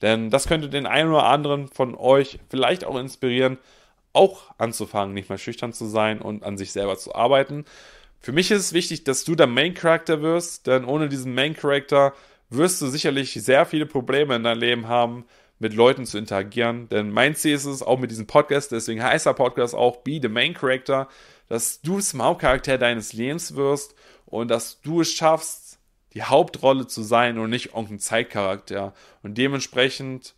Denn 0.01 0.31
das 0.31 0.47
könnte 0.47 0.69
den 0.69 0.87
einen 0.87 1.11
oder 1.11 1.27
anderen 1.27 1.67
von 1.67 1.93
euch 1.93 2.39
vielleicht 2.49 2.83
auch 2.83 2.97
inspirieren, 2.97 3.59
auch 4.11 4.51
anzufangen, 4.57 5.13
nicht 5.13 5.29
mehr 5.29 5.37
schüchtern 5.37 5.71
zu 5.71 5.85
sein 5.85 6.19
und 6.19 6.43
an 6.43 6.57
sich 6.57 6.71
selber 6.71 6.97
zu 6.97 7.13
arbeiten. 7.13 7.65
Für 8.23 8.31
mich 8.31 8.51
ist 8.51 8.62
es 8.62 8.73
wichtig, 8.73 9.03
dass 9.03 9.25
du 9.25 9.36
der 9.36 9.47
Main 9.47 9.73
Character 9.73 10.21
wirst, 10.21 10.65
denn 10.65 10.86
ohne 10.86 11.09
diesen 11.09 11.36
Main 11.36 11.57
Character 11.57 12.13
wirst 12.49 12.81
du 12.81 12.88
sicherlich 12.88 13.33
sehr 13.33 13.65
viele 13.65 13.86
Probleme 13.86 14.38
in 14.38 14.43
deinem 14.43 14.62
Leben 14.62 14.88
haben, 14.88 15.25
mit 15.59 15.73
Leuten 15.73 16.05
zu 16.05 16.17
interagieren. 16.17 16.88
Denn 16.88 17.12
mein 17.12 17.36
Ziel 17.36 17.53
ist 17.53 17.65
es, 17.65 17.83
auch 17.83 17.99
mit 17.99 18.12
diesem 18.12 18.25
Podcast, 18.25 18.71
deswegen 18.71 19.03
heißt 19.03 19.25
der 19.25 19.33
Podcast 19.33 19.75
auch 19.75 19.97
Be 19.97 20.19
the 20.21 20.29
Main 20.29 20.53
Character, 20.53 21.09
dass 21.49 21.81
du 21.81 21.97
das 21.97 22.13
Hauptcharakter 22.13 22.77
deines 22.77 23.12
Lebens 23.12 23.57
wirst 23.57 23.93
und 24.25 24.47
dass 24.49 24.79
du 24.79 25.01
es 25.01 25.12
schaffst, 25.12 25.79
die 26.13 26.23
Hauptrolle 26.23 26.88
zu 26.88 27.03
sein 27.03 27.38
und 27.38 27.49
nicht 27.49 27.73
irgendein 27.73 27.99
Zeitcharakter. 27.99 28.93
Und 29.21 29.38
dementsprechend 29.38 30.33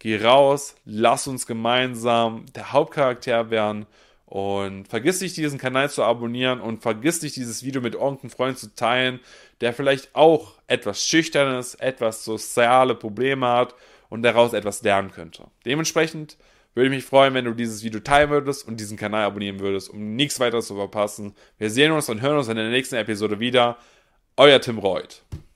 geh 0.00 0.20
raus, 0.20 0.74
lass 0.84 1.28
uns 1.28 1.46
gemeinsam 1.46 2.46
der 2.56 2.72
Hauptcharakter 2.72 3.50
werden 3.50 3.86
und 4.30 4.86
vergiss 4.86 5.20
nicht, 5.20 5.36
diesen 5.36 5.58
Kanal 5.58 5.90
zu 5.90 6.04
abonnieren 6.04 6.60
und 6.60 6.82
vergiss 6.82 7.20
nicht, 7.20 7.34
dieses 7.34 7.64
Video 7.64 7.82
mit 7.82 7.94
irgendeinem 7.94 8.30
Freund 8.30 8.58
zu 8.58 8.72
teilen, 8.76 9.18
der 9.60 9.74
vielleicht 9.74 10.14
auch 10.14 10.54
etwas 10.68 11.04
Schüchternes, 11.04 11.74
etwas 11.74 12.24
soziale 12.24 12.94
Probleme 12.94 13.48
hat 13.48 13.74
und 14.08 14.22
daraus 14.22 14.52
etwas 14.52 14.82
lernen 14.82 15.10
könnte. 15.10 15.48
Dementsprechend 15.66 16.36
würde 16.74 16.86
ich 16.86 16.94
mich 16.94 17.04
freuen, 17.04 17.34
wenn 17.34 17.44
du 17.44 17.54
dieses 17.54 17.82
Video 17.82 17.98
teilen 17.98 18.30
würdest 18.30 18.68
und 18.68 18.78
diesen 18.78 18.96
Kanal 18.96 19.24
abonnieren 19.24 19.58
würdest, 19.58 19.90
um 19.90 20.14
nichts 20.14 20.38
weiteres 20.38 20.68
zu 20.68 20.76
verpassen. 20.76 21.34
Wir 21.58 21.68
sehen 21.68 21.90
uns 21.90 22.08
und 22.08 22.22
hören 22.22 22.38
uns 22.38 22.46
in 22.46 22.54
der 22.56 22.70
nächsten 22.70 22.94
Episode 22.94 23.40
wieder. 23.40 23.78
Euer 24.36 24.60
Tim 24.60 24.78
Reuth. 24.78 25.24